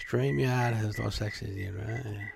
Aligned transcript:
StreamYard 0.00 0.74
has 0.74 0.98
lost 0.98 1.22
access 1.22 1.50
here, 1.50 1.74
right? 1.86 2.30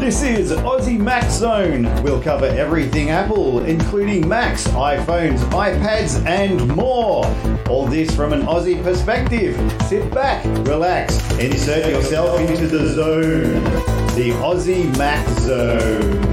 This 0.00 0.22
is 0.22 0.50
Aussie 0.52 0.98
Mac 0.98 1.30
Zone. 1.30 1.84
We'll 2.02 2.22
cover 2.22 2.46
everything 2.46 3.10
Apple, 3.10 3.62
including 3.64 4.26
Macs, 4.26 4.66
iPhones, 4.68 5.38
iPads, 5.50 6.24
and 6.26 6.66
more. 6.74 7.24
All 7.68 7.86
this 7.86 8.14
from 8.16 8.32
an 8.32 8.42
Aussie 8.42 8.82
perspective. 8.82 9.54
Sit 9.82 10.12
back, 10.12 10.44
relax, 10.66 11.20
insert 11.38 11.86
yourself 11.86 12.40
into 12.40 12.66
the 12.66 12.88
zone. 12.88 13.62
The 14.16 14.30
Aussie 14.40 14.96
Mac 14.98 15.28
Zone. 15.40 16.29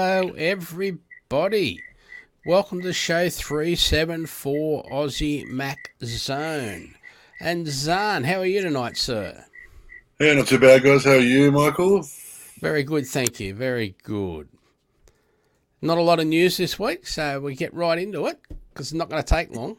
Hello, 0.00 0.30
everybody. 0.38 1.82
Welcome 2.46 2.82
to 2.82 2.92
show 2.92 3.28
374 3.28 4.84
Aussie 4.84 5.44
Mac 5.48 5.92
Zone. 6.04 6.94
And 7.40 7.66
Zan, 7.66 8.22
how 8.22 8.36
are 8.38 8.46
you 8.46 8.62
tonight, 8.62 8.96
sir? 8.96 9.44
Yeah, 10.20 10.34
not 10.34 10.46
too 10.46 10.60
bad, 10.60 10.84
guys. 10.84 11.02
How 11.04 11.14
are 11.14 11.18
you, 11.18 11.50
Michael? 11.50 12.06
Very 12.60 12.84
good, 12.84 13.08
thank 13.08 13.40
you. 13.40 13.54
Very 13.56 13.96
good. 14.04 14.48
Not 15.82 15.98
a 15.98 16.02
lot 16.02 16.20
of 16.20 16.28
news 16.28 16.58
this 16.58 16.78
week, 16.78 17.04
so 17.04 17.40
we 17.40 17.56
get 17.56 17.74
right 17.74 17.98
into 17.98 18.26
it 18.26 18.38
because 18.72 18.86
it's 18.92 18.92
not 18.92 19.10
going 19.10 19.20
to 19.20 19.28
take 19.28 19.50
long. 19.56 19.78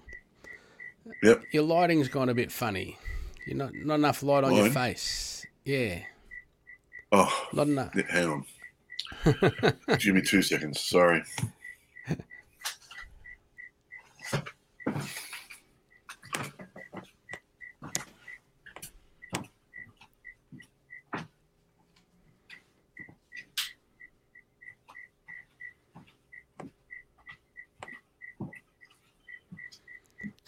Yep. 1.24 1.44
Your 1.54 1.64
lighting's 1.64 2.10
gone 2.10 2.28
a 2.28 2.34
bit 2.34 2.52
funny. 2.52 2.98
You're 3.48 3.56
not 3.56 3.72
not 3.74 3.96
enough 3.96 4.22
light 4.22 4.44
on 4.44 4.54
your 4.54 4.70
face. 4.70 5.46
Yeah, 5.64 6.00
Oh, 7.10 7.48
not 7.54 7.68
enough. 7.68 7.94
hang 8.10 8.28
on. 8.28 8.46
Give 9.26 10.16
me 10.16 10.22
two 10.22 10.42
seconds. 10.42 10.80
Sorry. 10.80 11.24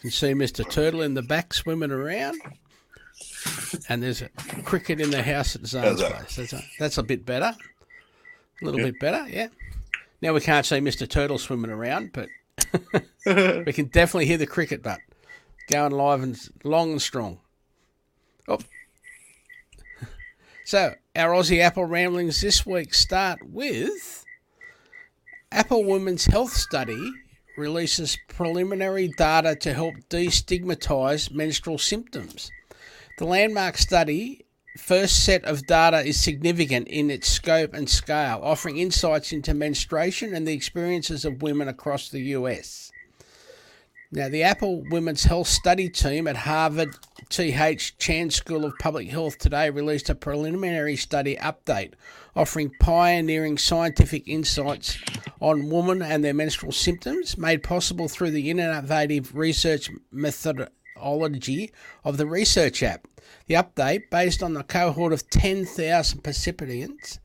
You 0.02 0.10
can 0.10 0.10
see 0.10 0.32
Mr. 0.34 0.68
Turtle 0.68 1.02
in 1.02 1.14
the 1.14 1.22
back 1.22 1.54
swimming 1.54 1.92
around. 1.92 2.40
And 3.88 4.02
there's 4.02 4.22
a 4.22 4.28
cricket 4.64 5.00
in 5.00 5.10
the 5.10 5.22
house 5.22 5.54
at 5.54 5.64
Zane's 5.64 6.02
place. 6.02 6.36
That's 6.36 6.52
a, 6.52 6.62
that's 6.78 6.98
a 6.98 7.02
bit 7.04 7.24
better. 7.24 7.54
A 8.62 8.64
little 8.64 8.80
Yeah. 8.80 8.86
bit 8.86 9.00
better, 9.00 9.28
yeah. 9.28 9.48
Now 10.20 10.32
we 10.32 10.40
can't 10.40 10.64
see 10.64 10.76
Mr. 10.76 11.08
Turtle 11.08 11.38
swimming 11.38 11.70
around, 11.70 12.12
but 12.12 12.28
we 13.66 13.72
can 13.72 13.86
definitely 13.86 14.26
hear 14.26 14.38
the 14.38 14.46
cricket 14.46 14.82
butt 14.82 15.00
going 15.68 15.92
live 15.92 16.22
and 16.22 16.38
long 16.64 16.92
and 16.92 17.02
strong. 17.02 17.38
Oh. 18.48 18.58
So, 20.64 20.94
our 21.16 21.30
Aussie 21.30 21.60
Apple 21.60 21.84
ramblings 21.86 22.40
this 22.40 22.64
week 22.64 22.94
start 22.94 23.40
with 23.44 24.24
Apple 25.50 25.84
Women's 25.84 26.26
Health 26.26 26.52
Study 26.52 27.12
releases 27.56 28.16
preliminary 28.28 29.08
data 29.18 29.56
to 29.56 29.74
help 29.74 29.94
destigmatize 30.08 31.32
menstrual 31.32 31.78
symptoms. 31.78 32.50
The 33.18 33.26
landmark 33.26 33.76
study 33.76 34.46
first 34.76 35.24
set 35.24 35.44
of 35.44 35.66
data 35.66 36.00
is 36.00 36.20
significant 36.20 36.88
in 36.88 37.10
its 37.10 37.28
scope 37.28 37.74
and 37.74 37.88
scale, 37.88 38.40
offering 38.42 38.78
insights 38.78 39.32
into 39.32 39.54
menstruation 39.54 40.34
and 40.34 40.46
the 40.46 40.54
experiences 40.54 41.24
of 41.24 41.42
women 41.42 41.68
across 41.68 42.08
the 42.08 42.20
US. 42.20 42.90
Now, 44.14 44.28
the 44.28 44.42
Apple 44.42 44.84
Women's 44.90 45.24
Health 45.24 45.48
Study 45.48 45.88
team 45.88 46.28
at 46.28 46.36
Harvard 46.36 46.90
T.H. 47.30 47.96
Chan 47.96 48.30
School 48.30 48.66
of 48.66 48.74
Public 48.78 49.08
Health 49.08 49.38
today 49.38 49.70
released 49.70 50.10
a 50.10 50.14
preliminary 50.14 50.96
study 50.96 51.36
update 51.36 51.94
offering 52.36 52.72
pioneering 52.78 53.56
scientific 53.56 54.26
insights 54.28 54.98
on 55.40 55.70
women 55.70 56.02
and 56.02 56.22
their 56.22 56.34
menstrual 56.34 56.72
symptoms, 56.72 57.36
made 57.36 57.62
possible 57.62 58.08
through 58.08 58.30
the 58.30 58.50
innovative 58.50 59.34
research 59.34 59.90
methodology 61.02 61.72
of 62.04 62.16
the 62.16 62.26
Research 62.26 62.82
app. 62.82 63.08
The 63.46 63.54
update, 63.54 64.10
based 64.10 64.42
on 64.42 64.54
the 64.54 64.62
cohort 64.62 65.12
of 65.12 65.28
10,000 65.30 66.22
participants, 66.22 67.18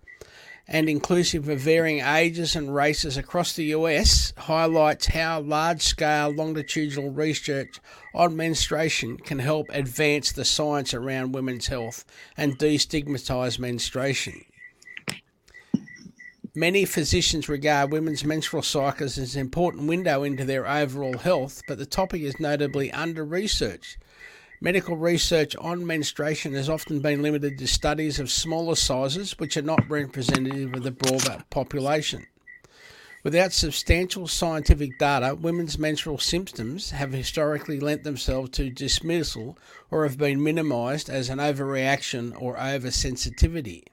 and 0.68 0.90
inclusive 0.90 1.48
of 1.48 1.60
varying 1.60 2.02
ages 2.02 2.56
and 2.56 2.76
races 2.76 3.16
across 3.16 3.54
the 3.54 3.66
US, 3.66 4.34
highlights 4.38 5.08
how 5.08 5.40
large 5.40 5.82
scale 5.82 6.30
longitudinal 6.30 7.12
research 7.12 7.80
on 8.14 8.36
menstruation 8.36 9.18
can 9.18 9.40
help 9.40 9.68
advance 9.70 10.32
the 10.32 10.44
science 10.44 10.94
around 10.94 11.34
women's 11.34 11.68
health 11.68 12.04
and 12.36 12.58
destigmatise 12.58 13.60
menstruation. 13.60 14.44
Many 16.57 16.85
physicians 16.85 17.47
regard 17.47 17.91
women's 17.91 18.25
menstrual 18.25 18.63
cycles 18.63 19.19
as 19.19 19.35
an 19.35 19.41
important 19.41 19.88
window 19.88 20.23
into 20.23 20.44
their 20.44 20.68
overall 20.68 21.19
health, 21.19 21.62
but 21.68 21.78
the 21.78 21.85
topic 21.85 22.23
is 22.23 22.40
notably 22.40 22.91
under 22.91 23.23
researched. 23.23 24.00
Medical 24.59 24.97
research 24.97 25.56
on 25.57 25.85
menstruation 25.85 26.56
has 26.56 26.68
often 26.68 27.00
been 27.00 27.22
limited 27.22 27.59
to 27.59 27.68
studies 27.68 28.19
of 28.19 28.31
smaller 28.31 28.73
sizes, 28.73 29.38
which 29.38 29.56
are 29.56 29.62
not 29.62 29.88
representative 29.88 30.73
of 30.73 30.81
the 30.81 30.90
broader 30.90 31.44
population. 31.51 32.25
Without 33.24 33.53
substantial 33.53 34.28
scientific 34.28 34.97
data, 34.97 35.35
women's 35.35 35.78
menstrual 35.78 36.18
symptoms 36.18 36.89
have 36.89 37.13
historically 37.13 37.79
lent 37.79 38.03
themselves 38.03 38.50
to 38.50 38.72
dismissal 38.72 39.59
or 39.91 40.07
have 40.07 40.18
been 40.18 40.41
minimised 40.41 41.07
as 41.07 41.29
an 41.29 41.38
overreaction 41.38 42.34
or 42.41 42.56
oversensitivity. 42.56 43.84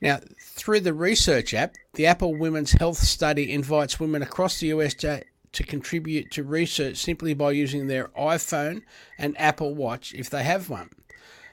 Now, 0.00 0.20
through 0.40 0.80
the 0.80 0.94
Research 0.94 1.52
app, 1.52 1.74
the 1.94 2.06
Apple 2.06 2.34
Women's 2.34 2.72
Health 2.72 2.98
Study 2.98 3.52
invites 3.52 4.00
women 4.00 4.22
across 4.22 4.58
the 4.58 4.68
US 4.68 4.94
to, 4.94 5.22
to 5.52 5.62
contribute 5.62 6.30
to 6.30 6.42
research 6.42 6.96
simply 6.96 7.34
by 7.34 7.52
using 7.52 7.86
their 7.86 8.08
iPhone 8.08 8.82
and 9.18 9.38
Apple 9.38 9.74
Watch 9.74 10.14
if 10.14 10.30
they 10.30 10.42
have 10.42 10.70
one. 10.70 10.90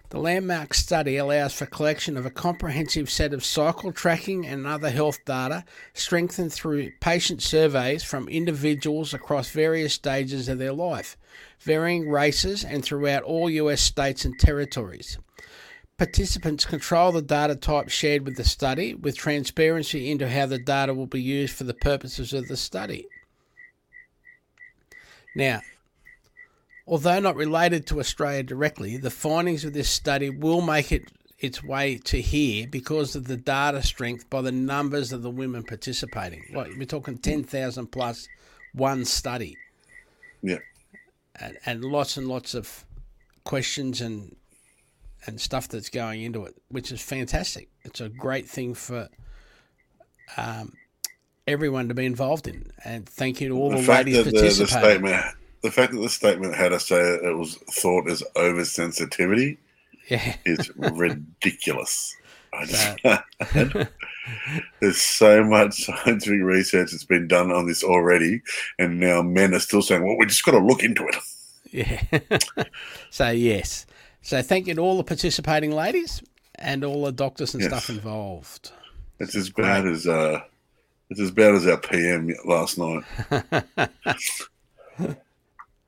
The 0.09 0.19
landmark 0.19 0.73
study 0.73 1.17
allows 1.17 1.53
for 1.53 1.65
collection 1.65 2.15
of 2.15 2.25
a 2.25 2.29
comprehensive 2.29 3.09
set 3.09 3.33
of 3.33 3.43
cycle 3.43 3.91
tracking 3.91 4.45
and 4.45 4.65
other 4.65 4.89
health 4.89 5.19
data 5.25 5.65
strengthened 5.93 6.53
through 6.53 6.91
patient 7.01 7.41
surveys 7.41 8.05
from 8.05 8.29
individuals 8.29 9.13
across 9.13 9.49
various 9.49 9.93
stages 9.93 10.47
of 10.47 10.59
their 10.59 10.71
life, 10.71 11.17
varying 11.59 12.09
races, 12.09 12.63
and 12.63 12.85
throughout 12.85 13.23
all 13.23 13.49
US 13.49 13.81
states 13.81 14.23
and 14.23 14.39
territories. 14.39 15.17
Participants 15.97 16.63
control 16.65 17.11
the 17.11 17.23
data 17.23 17.55
type 17.55 17.89
shared 17.89 18.23
with 18.23 18.37
the 18.37 18.43
study, 18.43 18.93
with 18.93 19.17
transparency 19.17 20.11
into 20.11 20.29
how 20.29 20.45
the 20.45 20.59
data 20.59 20.93
will 20.93 21.07
be 21.07 21.21
used 21.21 21.55
for 21.55 21.63
the 21.63 21.73
purposes 21.73 22.33
of 22.33 22.47
the 22.47 22.57
study. 22.57 23.07
Now, 25.35 25.61
although 26.85 27.19
not 27.19 27.35
related 27.35 27.87
to 27.87 27.99
Australia 27.99 28.43
directly, 28.43 28.97
the 28.97 29.09
findings 29.09 29.65
of 29.65 29.73
this 29.73 29.89
study 29.89 30.29
will 30.29 30.61
make 30.61 30.91
it 30.91 31.11
its 31.39 31.63
way 31.63 31.97
to 31.97 32.21
here 32.21 32.67
because 32.67 33.15
of 33.15 33.25
the 33.27 33.37
data 33.37 33.81
strength 33.83 34.29
by 34.29 34.41
the 34.41 34.51
numbers 34.51 35.11
of 35.11 35.21
the 35.23 35.29
women 35.29 35.63
participating. 35.63 36.43
Like 36.53 36.71
we're 36.77 36.85
talking 36.85 37.17
ten 37.17 37.43
thousand 37.43 37.87
plus 37.87 38.27
one 38.73 39.05
study 39.05 39.55
Yeah. 40.41 40.57
and, 41.39 41.57
and 41.65 41.83
lots 41.85 42.17
and 42.17 42.27
lots 42.27 42.53
of 42.55 42.85
questions 43.43 44.01
and 44.01 44.35
and 45.27 45.39
stuff 45.39 45.67
that's 45.67 45.89
going 45.89 46.23
into 46.23 46.45
it, 46.45 46.55
which 46.69 46.91
is 46.91 47.01
fantastic. 47.01 47.69
It's 47.83 48.01
a 48.01 48.09
great 48.09 48.47
thing 48.47 48.73
for 48.73 49.09
um, 50.37 50.73
everyone 51.47 51.87
to 51.89 51.93
be 51.93 52.05
involved 52.05 52.47
in. 52.47 52.71
And 52.83 53.07
thank 53.07 53.41
you 53.41 53.49
to 53.49 53.55
all 53.55 53.69
the, 53.69 53.81
The 53.81 53.91
ladies 53.91 54.17
that 54.17 54.25
the, 54.25 54.31
the 54.31 54.37
participating. 54.39 54.67
statement, 55.07 55.25
the 55.61 55.71
fact 55.71 55.91
that 55.93 55.99
the 55.99 56.09
statement 56.09 56.55
had 56.55 56.69
to 56.69 56.79
say 56.79 56.97
it 56.99 57.37
was 57.37 57.55
thought 57.71 58.09
as 58.09 58.23
oversensitivity 58.35 59.57
Yeah, 60.09 60.35
is 60.45 60.71
ridiculous. 60.77 62.15
I 62.53 62.65
just, 62.65 62.97
there's 64.79 65.01
so 65.01 65.43
much 65.43 65.83
scientific 65.85 66.41
research 66.41 66.91
that's 66.91 67.03
been 67.03 67.27
done 67.27 67.51
on 67.51 67.67
this 67.67 67.83
already, 67.83 68.41
and 68.79 68.99
now 68.99 69.21
men 69.21 69.53
are 69.53 69.59
still 69.59 69.81
saying, 69.81 70.03
"Well, 70.03 70.17
we 70.17 70.25
just 70.25 70.43
got 70.45 70.53
to 70.53 70.59
look 70.59 70.81
into 70.81 71.05
it." 71.07 71.15
yeah. 71.71 72.63
so 73.09 73.29
yes, 73.29 73.85
so 74.27 74.41
thank 74.41 74.67
you 74.67 74.75
to 74.75 74.81
all 74.81 74.97
the 74.97 75.05
participating 75.05 75.71
ladies 75.71 76.21
and 76.55 76.83
all 76.83 77.05
the 77.05 77.13
doctors 77.13 77.53
and 77.53 77.63
Yes. 77.63 77.71
stuff 77.71 77.89
involved. 77.89 78.71
It's 79.21 79.37
as 79.37 79.49
bad 79.49 79.87
as 79.87 80.05
uh, 80.05 80.41
it's 81.09 81.21
as 81.21 81.31
bad 81.31 81.55
as 81.55 81.65
our 81.65 81.77
PM 81.77 82.33
last 82.43 82.77
night. 82.77 83.03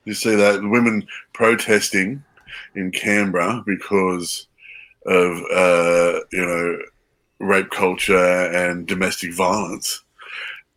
you 0.06 0.14
see 0.14 0.36
that 0.36 0.62
the 0.62 0.70
women 0.70 1.06
protesting 1.34 2.24
in 2.76 2.92
Canberra 2.92 3.62
because 3.66 4.48
of 5.06 5.44
uh, 5.54 6.22
you 6.32 6.46
know 6.46 6.78
rape 7.40 7.72
culture 7.72 8.46
and 8.54 8.88
domestic 8.88 9.34
violence. 9.34 10.02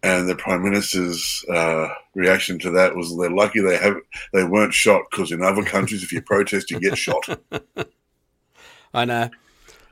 And 0.04 0.28
the 0.28 0.34
prime 0.34 0.64
minister's 0.64 1.44
uh, 1.48 1.88
reaction 2.14 2.58
to 2.60 2.70
that 2.72 2.96
was 2.96 3.16
they're 3.16 3.30
lucky 3.30 3.60
they 3.60 3.76
have 3.76 3.96
they 4.32 4.42
weren't 4.42 4.74
shot 4.74 5.02
because 5.10 5.30
in 5.30 5.42
other 5.42 5.62
countries, 5.62 6.02
if 6.02 6.12
you 6.12 6.20
protest, 6.22 6.70
you 6.72 6.80
get 6.80 6.98
shot. 6.98 7.40
I 8.94 9.04
know, 9.04 9.30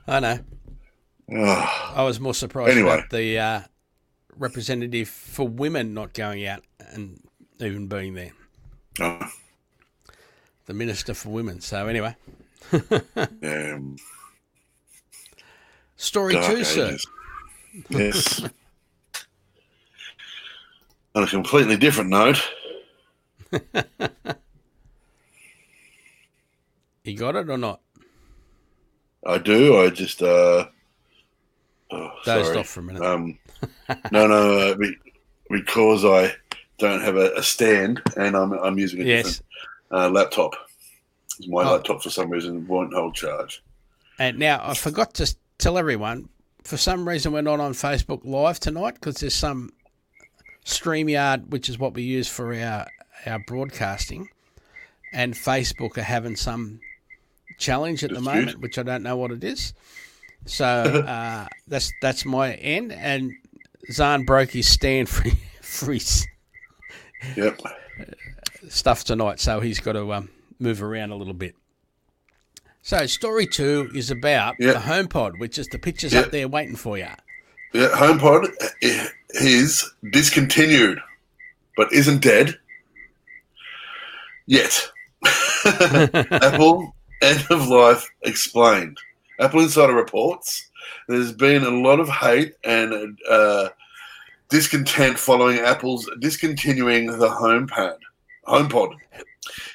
I 0.07 0.19
know. 0.19 0.39
Oh, 1.33 1.93
I 1.95 2.03
was 2.03 2.19
more 2.19 2.33
surprised 2.33 2.71
Anyway. 2.71 2.93
about 2.93 3.09
the 3.09 3.39
uh, 3.39 3.61
representative 4.37 5.07
for 5.07 5.47
women 5.47 5.93
not 5.93 6.13
going 6.13 6.45
out 6.45 6.61
and 6.89 7.21
even 7.61 7.87
being 7.87 8.13
there. 8.15 8.31
oh, 8.99 9.31
The 10.65 10.73
minister 10.73 11.13
for 11.13 11.29
women. 11.29 11.61
So 11.61 11.87
anyway, 11.87 12.17
um, 13.43 13.95
story 15.95 16.33
two, 16.33 16.63
sir. 16.65 16.97
Yes. 17.89 18.41
On 21.13 21.23
a 21.23 21.27
completely 21.27 21.75
different 21.77 22.09
note, 22.09 22.41
You 27.03 27.17
got 27.17 27.35
it 27.35 27.49
or 27.49 27.57
not? 27.57 27.81
I 29.25 29.37
do. 29.39 29.81
I 29.81 29.89
just 29.89 30.21
uh, 30.21 30.67
oh, 31.91 32.09
Dozed 32.25 32.45
sorry. 32.47 32.57
off 32.57 32.67
for 32.67 32.79
a 32.79 32.83
minute. 32.83 33.01
Um, 33.03 33.37
no, 34.11 34.27
no, 34.27 34.57
uh, 34.59 34.75
be, 34.75 34.95
because 35.49 36.05
I 36.05 36.33
don't 36.77 37.01
have 37.01 37.17
a, 37.17 37.31
a 37.35 37.43
stand 37.43 38.01
and 38.17 38.35
I'm 38.35 38.53
I'm 38.53 38.77
using 38.77 39.01
a 39.01 39.03
yes. 39.03 39.23
different 39.25 39.45
uh, 39.91 40.09
laptop. 40.09 40.53
My 41.47 41.63
Oh. 41.63 41.73
laptop, 41.73 42.03
for 42.03 42.09
some 42.09 42.29
reason, 42.29 42.67
won't 42.67 42.93
hold 42.93 43.15
charge. 43.15 43.63
And 44.19 44.37
now 44.39 44.61
I 44.63 44.75
forgot 44.75 45.13
to 45.15 45.35
tell 45.57 45.77
everyone. 45.77 46.29
For 46.63 46.77
some 46.77 47.07
reason, 47.07 47.31
we're 47.33 47.41
not 47.41 47.59
on 47.59 47.73
Facebook 47.73 48.21
Live 48.23 48.59
tonight 48.59 48.93
because 48.93 49.15
there's 49.15 49.33
some 49.33 49.71
Streamyard, 50.65 51.49
which 51.49 51.69
is 51.69 51.77
what 51.79 51.93
we 51.93 52.03
use 52.03 52.27
for 52.27 52.53
our 52.53 52.87
our 53.25 53.39
broadcasting, 53.39 54.29
and 55.13 55.33
Facebook 55.35 55.97
are 55.97 56.01
having 56.03 56.35
some 56.35 56.79
challenge 57.59 58.03
at 58.03 58.11
the 58.11 58.21
moment, 58.21 58.59
which 58.59 58.77
I 58.79 58.83
don't 58.83 59.03
know 59.03 59.15
what 59.17 59.31
it 59.31 59.43
is. 59.43 59.73
So 60.45 60.65
uh, 61.07 61.47
that's 61.67 61.91
that's 62.01 62.25
my 62.25 62.53
end. 62.55 62.91
And 62.91 63.31
Zahn 63.91 64.23
broke 64.25 64.51
his 64.51 64.67
stand 64.67 65.09
for 65.09 65.29
for 65.61 65.93
his 65.93 66.27
Yep. 67.35 67.61
stuff 68.69 69.03
tonight, 69.03 69.39
so 69.39 69.59
he's 69.59 69.79
got 69.79 69.93
to 69.93 70.11
um, 70.13 70.29
move 70.59 70.81
around 70.81 71.11
a 71.11 71.15
little 71.15 71.35
bit. 71.35 71.55
So 72.81 73.05
story 73.05 73.45
two 73.45 73.91
is 73.93 74.09
about 74.09 74.55
Yeah. 74.59 74.73
the 74.73 74.79
HomePod, 74.79 75.37
which 75.39 75.59
is 75.59 75.67
the 75.67 75.77
pictures 75.77 76.13
Yeah. 76.13 76.21
up 76.21 76.31
there 76.31 76.47
waiting 76.47 76.75
for 76.75 76.97
you. 76.97 77.09
Yeah, 77.73 77.89
HomePod 77.89 78.47
i- 79.35 79.43
is 79.43 79.89
discontinued, 80.11 80.99
but 81.77 81.91
isn't 81.93 82.21
dead 82.21 82.57
yet. 84.47 84.91
Apple 85.65 86.93
end 87.21 87.45
of 87.49 87.67
life 87.67 88.09
explained. 88.23 88.97
Apple 89.39 89.61
Insider 89.61 89.93
reports 89.93 90.69
there's 91.07 91.31
been 91.31 91.63
a 91.63 91.69
lot 91.69 91.99
of 91.99 92.09
hate 92.09 92.53
and 92.63 93.17
uh, 93.29 93.69
discontent 94.49 95.17
following 95.17 95.59
Apple's 95.59 96.09
discontinuing 96.19 97.07
the 97.07 97.27
HomePad. 97.29 97.97
HomePod. 98.47 98.95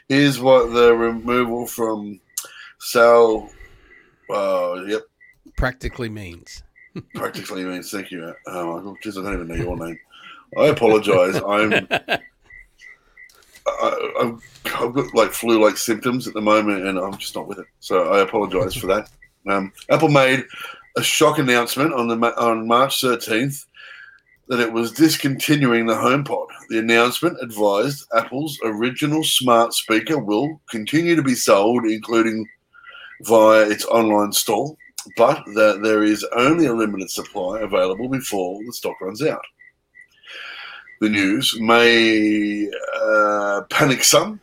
Here's 0.09 0.39
what 0.41 0.73
the 0.73 0.95
removal 0.95 1.67
from 1.67 2.21
sale. 2.79 3.49
Uh, 4.29 4.83
yep, 4.87 5.03
Practically 5.57 6.09
means. 6.09 6.63
Practically 7.15 7.65
means 7.65 7.91
thank 7.91 8.11
you, 8.11 8.25
uh, 8.25 8.33
Michael. 8.47 8.97
Jeez, 9.05 9.19
I 9.19 9.23
don't 9.23 9.35
even 9.35 9.49
know 9.49 9.55
your 9.55 9.77
name. 9.77 9.99
I 10.59 10.67
apologise. 10.67 11.37
I'm 11.37 11.89
I, 13.67 14.13
I've, 14.21 14.41
I've 14.81 14.95
got 14.95 15.15
like 15.15 15.33
flu-like 15.33 15.77
symptoms 15.77 16.27
at 16.29 16.35
the 16.35 16.41
moment, 16.41 16.87
and 16.87 16.99
I'm 16.99 17.17
just 17.19 17.35
not 17.35 17.49
with 17.49 17.59
it. 17.59 17.67
So 17.81 18.13
I 18.13 18.21
apologise 18.21 18.75
for 18.75 18.87
that. 18.87 19.11
Um, 19.49 19.73
Apple 19.91 20.09
made 20.09 20.45
a 20.97 21.03
shock 21.03 21.39
announcement 21.39 21.93
on 21.93 22.09
the 22.09 22.17
on 22.41 22.67
March 22.67 23.01
13th 23.01 23.67
that 24.49 24.61
it 24.61 24.73
was 24.73 24.93
discontinuing 24.93 25.87
the 25.87 25.95
HomePod. 25.95 26.47
The 26.69 26.79
announcement 26.79 27.39
advised 27.43 28.07
Apple's 28.17 28.59
original 28.65 29.25
smart 29.25 29.75
speaker 29.75 30.19
will 30.19 30.61
continue 30.71 31.17
to 31.17 31.23
be 31.23 31.35
sold, 31.35 31.85
including 31.85 32.47
via 33.23 33.69
its 33.69 33.85
online 33.87 34.33
store, 34.33 34.77
but 35.17 35.45
that 35.55 35.81
there 35.83 36.03
is 36.03 36.27
only 36.37 36.67
a 36.67 36.75
limited 36.75 37.11
supply 37.11 37.61
available 37.61 38.09
before 38.09 38.61
the 38.65 38.73
stock 38.73 39.01
runs 39.01 39.23
out. 39.23 39.45
The 41.01 41.09
news 41.09 41.59
may 41.61 42.71
uh, 43.01 43.63
panic 43.69 44.03
some 44.03 44.41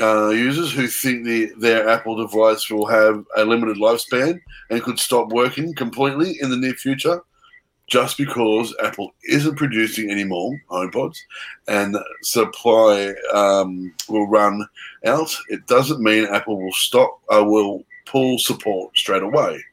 uh, 0.00 0.28
users 0.28 0.72
who 0.72 0.86
think 0.86 1.24
the, 1.24 1.52
their 1.58 1.88
Apple 1.88 2.16
device 2.16 2.70
will 2.70 2.86
have 2.86 3.24
a 3.36 3.44
limited 3.44 3.78
lifespan 3.78 4.40
and 4.70 4.82
could 4.82 4.98
stop 4.98 5.28
working 5.30 5.74
completely 5.74 6.38
in 6.40 6.50
the 6.50 6.56
near 6.56 6.74
future 6.74 7.22
just 7.88 8.18
because 8.18 8.74
Apple 8.84 9.12
isn't 9.24 9.56
producing 9.56 10.10
any 10.10 10.24
more 10.24 10.52
HomePods 10.70 11.18
and 11.68 11.96
supply 12.22 13.14
um, 13.32 13.92
will 14.08 14.28
run 14.28 14.64
out. 15.06 15.34
It 15.48 15.66
doesn't 15.66 16.02
mean 16.02 16.26
Apple 16.26 16.62
will 16.62 16.72
stop, 16.72 17.18
uh, 17.34 17.42
will 17.42 17.84
pull 18.06 18.38
support 18.38 18.96
straight 18.96 19.22
away. 19.22 19.64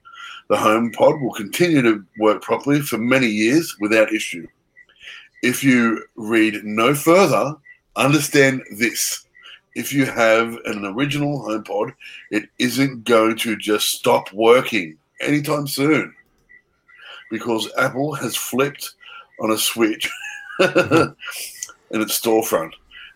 The 0.48 0.56
HomePod 0.56 1.22
will 1.22 1.34
continue 1.34 1.82
to 1.82 2.06
work 2.20 2.42
properly 2.42 2.82
for 2.82 2.98
many 2.98 3.28
years 3.28 3.76
without 3.80 4.14
issue. 4.14 4.48
If 5.42 5.64
you 5.64 6.06
read 6.16 6.64
no 6.64 6.94
further, 6.94 7.56
understand 7.96 8.62
this. 8.78 9.26
If 9.76 9.92
you 9.92 10.06
have 10.06 10.58
an 10.66 10.86
original 10.86 11.42
HomePod, 11.42 11.94
it 12.32 12.48
isn't 12.60 13.04
going 13.06 13.38
to 13.38 13.58
just 13.58 13.90
stop 13.90 14.32
working 14.34 14.98
anytime 15.20 15.68
soon 15.68 16.14
because 17.32 17.72
Apple 17.78 18.14
has 18.14 18.36
flipped 18.36 18.94
on 19.42 19.52
a 19.52 19.58
switch 19.58 20.10
in 20.60 21.16
its 21.92 22.20
storefront. 22.20 22.72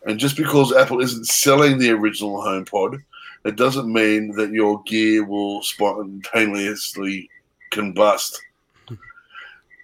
And 0.05 0.19
just 0.19 0.35
because 0.35 0.73
Apple 0.73 1.01
isn't 1.01 1.27
selling 1.27 1.77
the 1.77 1.91
original 1.91 2.41
HomePod, 2.41 3.03
it 3.45 3.55
doesn't 3.55 3.91
mean 3.91 4.35
that 4.35 4.51
your 4.51 4.81
gear 4.83 5.23
will 5.23 5.61
spontaneously 5.63 7.29
combust. 7.71 8.37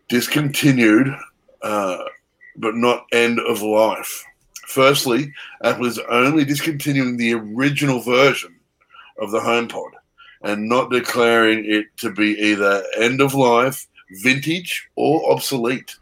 Discontinued, 0.08 1.16
uh, 1.62 2.04
but 2.58 2.76
not 2.76 3.06
end 3.12 3.40
of 3.40 3.62
life. 3.62 4.24
Firstly, 4.68 5.32
Apple 5.64 5.86
is 5.86 6.00
only 6.10 6.44
discontinuing 6.44 7.18
the 7.18 7.34
original 7.34 8.00
version 8.00 8.56
of 9.20 9.32
the 9.32 9.40
HomePod 9.40 9.92
and 10.42 10.68
not 10.68 10.92
declaring 10.92 11.66
it 11.66 11.86
to 11.98 12.12
be 12.12 12.38
either 12.40 12.84
end 12.98 13.22
of 13.22 13.34
life, 13.34 13.88
vintage, 14.22 14.88
or 14.96 15.32
obsolete. 15.32 15.96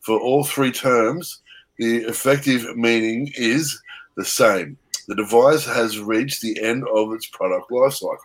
For 0.00 0.18
all 0.20 0.44
three 0.44 0.72
terms, 0.72 1.40
the 1.78 1.98
effective 2.04 2.76
meaning 2.76 3.32
is 3.34 3.80
the 4.16 4.24
same. 4.24 4.76
The 5.10 5.16
device 5.16 5.64
has 5.66 5.98
reached 5.98 6.40
the 6.40 6.62
end 6.62 6.86
of 6.86 7.12
its 7.12 7.26
product 7.26 7.72
life 7.72 7.94
cycle. 7.94 8.16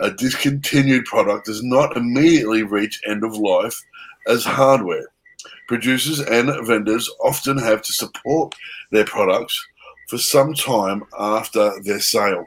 A 0.00 0.10
discontinued 0.10 1.04
product 1.04 1.44
does 1.44 1.62
not 1.62 1.94
immediately 1.94 2.62
reach 2.62 3.02
end 3.06 3.22
of 3.22 3.36
life 3.36 3.78
as 4.26 4.42
hardware. 4.42 5.04
Producers 5.68 6.20
and 6.20 6.66
vendors 6.66 7.06
often 7.22 7.58
have 7.58 7.82
to 7.82 7.92
support 7.92 8.54
their 8.90 9.04
products 9.04 9.62
for 10.08 10.16
some 10.16 10.54
time 10.54 11.02
after 11.18 11.70
their 11.82 12.00
sale. 12.00 12.46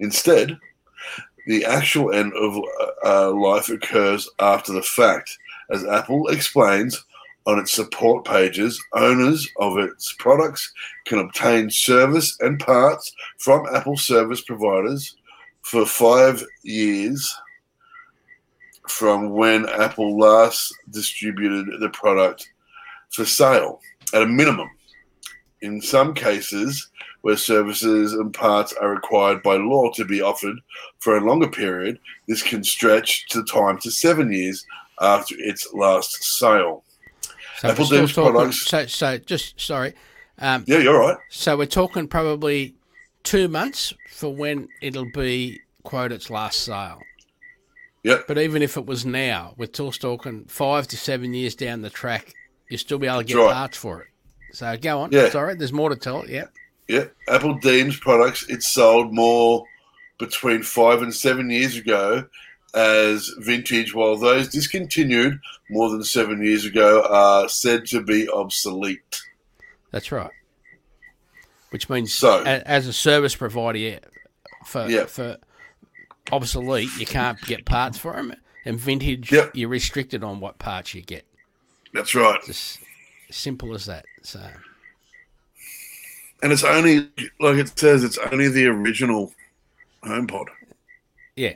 Instead, 0.00 0.58
the 1.46 1.64
actual 1.64 2.10
end 2.10 2.32
of 2.32 2.60
uh, 3.04 3.30
life 3.30 3.68
occurs 3.68 4.28
after 4.40 4.72
the 4.72 4.82
fact. 4.82 5.38
As 5.70 5.84
Apple 5.84 6.26
explains 6.30 7.04
on 7.46 7.58
its 7.58 7.72
support 7.72 8.24
pages, 8.24 8.82
owners 8.94 9.48
of 9.58 9.78
its 9.78 10.14
products 10.18 10.72
can 11.04 11.18
obtain 11.18 11.70
service 11.70 12.36
and 12.40 12.58
parts 12.58 13.12
from 13.38 13.66
Apple 13.74 13.96
service 13.96 14.42
providers 14.42 15.16
for 15.62 15.86
five 15.86 16.44
years 16.64 17.34
from 18.88 19.30
when 19.30 19.68
Apple 19.68 20.18
last 20.18 20.74
distributed 20.90 21.80
the 21.80 21.88
product 21.90 22.48
for 23.10 23.24
sale 23.24 23.80
at 24.12 24.22
a 24.22 24.26
minimum. 24.26 24.70
In 25.62 25.80
some 25.80 26.14
cases, 26.14 26.88
where 27.22 27.36
services 27.36 28.12
and 28.12 28.32
parts 28.32 28.72
are 28.74 28.90
required 28.90 29.42
by 29.42 29.56
law 29.56 29.90
to 29.92 30.04
be 30.04 30.22
offered 30.22 30.56
for 30.98 31.16
a 31.16 31.24
longer 31.24 31.48
period, 31.48 31.98
this 32.28 32.42
can 32.42 32.62
stretch 32.62 33.26
to 33.28 33.42
time 33.44 33.78
to 33.78 33.90
seven 33.90 34.30
years 34.32 34.64
after 35.00 35.34
its 35.38 35.72
last 35.74 36.22
sale. 36.22 36.84
So 37.58 37.68
Apple 37.70 37.86
we're 37.90 37.98
deems 37.98 38.12
talking- 38.14 38.32
products- 38.32 38.66
So, 38.66 38.86
so 38.86 39.18
just 39.18 39.60
sorry. 39.60 39.94
Um, 40.38 40.64
Yeah, 40.66 40.78
you're 40.78 40.98
right. 40.98 41.16
So 41.30 41.56
we're 41.56 41.66
talking 41.66 42.06
probably 42.08 42.74
two 43.22 43.48
months 43.48 43.94
for 44.10 44.28
when 44.34 44.68
it'll 44.82 45.10
be 45.12 45.60
quote 45.82 46.12
its 46.12 46.28
last 46.30 46.60
sale. 46.60 47.00
Yep. 48.02 48.26
But 48.28 48.38
even 48.38 48.62
if 48.62 48.76
it 48.76 48.86
was 48.86 49.04
now, 49.06 49.54
we're 49.56 49.66
still 49.66 49.90
talking 49.92 50.44
five 50.48 50.86
to 50.88 50.96
seven 50.96 51.34
years 51.34 51.54
down 51.54 51.82
the 51.82 51.90
track, 51.90 52.32
you'll 52.68 52.78
still 52.78 52.98
be 52.98 53.06
able 53.06 53.18
to 53.18 53.24
get 53.24 53.36
right. 53.36 53.52
parts 53.52 53.76
for 53.78 54.02
it. 54.02 54.08
So 54.52 54.76
go 54.76 55.00
on. 55.00 55.10
Yeah. 55.12 55.28
Sorry, 55.30 55.54
there's 55.56 55.72
more 55.72 55.88
to 55.90 55.96
tell. 55.96 56.28
Yeah. 56.28 56.44
Yeah, 56.88 57.06
Apple 57.28 57.54
deems 57.54 57.98
products 57.98 58.48
it 58.48 58.62
sold 58.62 59.12
more 59.12 59.64
between 60.18 60.62
five 60.62 61.02
and 61.02 61.12
seven 61.12 61.50
years 61.50 61.76
ago 61.76 62.24
as 62.74 63.28
vintage, 63.38 63.94
while 63.94 64.16
those 64.16 64.48
discontinued 64.48 65.40
more 65.70 65.90
than 65.90 66.04
seven 66.04 66.42
years 66.44 66.64
ago 66.64 67.02
are 67.08 67.48
said 67.48 67.86
to 67.86 68.02
be 68.02 68.28
obsolete. 68.28 69.22
That's 69.90 70.12
right. 70.12 70.30
Which 71.70 71.88
means, 71.88 72.12
So- 72.14 72.42
a, 72.42 72.62
as 72.66 72.86
a 72.86 72.92
service 72.92 73.34
provider, 73.34 74.00
for 74.64 74.88
Yeah. 74.88 75.06
for 75.06 75.38
obsolete, 76.32 76.90
you 76.98 77.06
can't 77.06 77.40
get 77.42 77.64
parts 77.64 77.98
for 77.98 78.12
them, 78.14 78.34
and 78.64 78.78
vintage, 78.80 79.30
Yep. 79.32 79.52
you're 79.54 79.68
restricted 79.68 80.22
on 80.24 80.40
what 80.40 80.58
parts 80.58 80.92
you 80.94 81.02
get. 81.02 81.24
That's 81.94 82.14
right. 82.14 82.40
Just 82.44 82.78
simple 83.30 83.74
as 83.74 83.86
that. 83.86 84.04
So 84.22 84.40
And 86.42 86.52
it's 86.52 86.64
only, 86.64 87.08
like 87.40 87.56
it 87.56 87.78
says, 87.78 88.04
it's 88.04 88.18
only 88.18 88.48
the 88.48 88.66
original 88.66 89.32
HomePod. 90.04 90.46
yeah, 91.34 91.54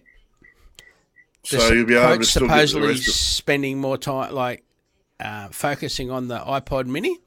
So 1.43 1.73
you'll 1.73 1.87
be 1.87 1.95
able 1.97 2.19
to 2.19 2.25
still 2.25 2.43
supposedly 2.43 2.91
of 2.93 2.99
spending 2.99 3.79
more 3.81 3.97
time, 3.97 4.33
like 4.35 4.63
uh, 5.19 5.49
focusing 5.49 6.11
on 6.11 6.29
the 6.29 6.39
iPod 6.39 6.87
Mini, 6.87 7.19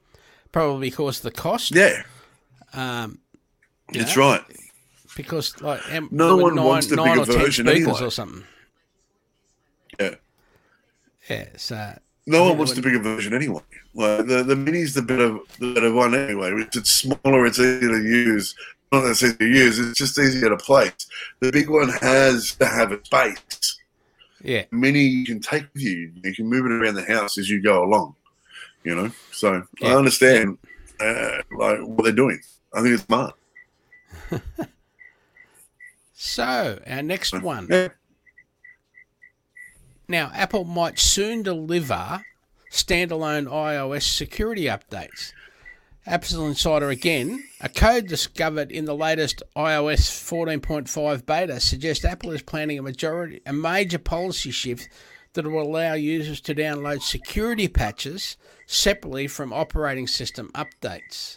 probably 0.52 0.90
because 0.90 1.18
of 1.18 1.22
the 1.24 1.30
cost. 1.32 1.74
Yeah, 1.74 2.02
Um, 2.72 3.18
that's 3.92 4.16
know, 4.16 4.22
right. 4.30 4.42
Because 5.16 5.60
like 5.60 5.80
um, 5.92 6.08
No 6.10 6.36
one 6.36 6.54
nine, 6.56 6.64
wants 6.64 6.86
the 6.88 6.96
nine 6.96 7.18
bigger 7.18 7.32
version 7.32 7.68
anyway. 7.68 7.92
or 8.00 8.10
something. 8.10 8.44
Yeah. 10.00 10.14
Yeah, 11.28 11.48
so 11.56 11.98
No 12.26 12.44
one 12.44 12.58
wants 12.58 12.72
the 12.74 12.82
bigger 12.82 12.98
version 13.00 13.32
anyway. 13.34 13.62
Like 13.94 14.26
the 14.26 14.42
the 14.42 14.56
mini's 14.56 14.94
the 14.94 15.02
better 15.02 15.38
the 15.60 15.74
better 15.74 15.92
one 15.92 16.14
anyway. 16.14 16.50
It's, 16.54 16.76
it's 16.76 16.90
smaller, 16.90 17.46
it's 17.46 17.58
easier 17.60 17.90
to 17.90 18.02
use. 18.02 18.54
Not 18.90 19.02
that 19.02 19.10
it's 19.10 19.22
easy 19.22 19.36
to 19.36 19.46
use, 19.46 19.78
it's 19.78 19.98
just 19.98 20.18
easier 20.18 20.50
to 20.50 20.56
place. 20.56 20.92
The 21.40 21.52
big 21.52 21.68
one 21.70 21.88
has 22.00 22.54
to 22.56 22.66
have 22.66 22.90
a 22.92 23.04
space. 23.04 23.73
Yeah, 24.44 24.64
many 24.70 25.00
you 25.00 25.24
can 25.24 25.40
take 25.40 25.66
with 25.74 25.82
you. 25.82 26.12
You 26.22 26.34
can 26.34 26.46
move 26.46 26.66
it 26.66 26.72
around 26.72 26.94
the 26.94 27.02
house 27.04 27.38
as 27.38 27.48
you 27.50 27.60
go 27.62 27.82
along. 27.82 28.14
You 28.84 28.94
know, 28.94 29.10
so 29.32 29.54
I 29.54 29.62
Yeah. 29.80 29.96
understand 29.96 30.58
uh, 31.00 31.42
like 31.50 31.80
what 31.80 32.04
they're 32.04 32.12
doing. 32.12 32.38
I 32.72 32.82
think 32.82 32.94
it's 32.94 33.04
smart. 33.04 33.34
So 36.16 36.80
our 36.86 37.02
next 37.02 37.34
one. 37.42 37.66
Yeah. 37.70 37.88
Now, 40.08 40.30
Apple 40.34 40.64
might 40.64 40.98
soon 40.98 41.42
deliver 41.42 42.24
standalone 42.70 43.46
iOS 43.46 44.02
security 44.02 44.64
updates. 44.64 45.32
Apple 46.06 46.46
Insider 46.46 46.90
again, 46.90 47.42
a 47.62 47.68
code 47.70 48.06
discovered 48.08 48.70
in 48.70 48.84
the 48.84 48.94
latest 48.94 49.42
iOS 49.56 50.10
14.5 50.10 51.24
beta 51.24 51.58
suggests 51.58 52.04
Apple 52.04 52.32
is 52.32 52.42
planning 52.42 52.78
a 52.78 52.82
majority, 52.82 53.40
a 53.46 53.54
major 53.54 53.98
policy 53.98 54.50
shift 54.50 54.90
that 55.32 55.46
will 55.46 55.62
allow 55.62 55.94
users 55.94 56.42
to 56.42 56.54
download 56.54 57.00
security 57.00 57.68
patches 57.68 58.36
separately 58.66 59.26
from 59.26 59.50
operating 59.54 60.06
system 60.06 60.50
updates. 60.54 61.36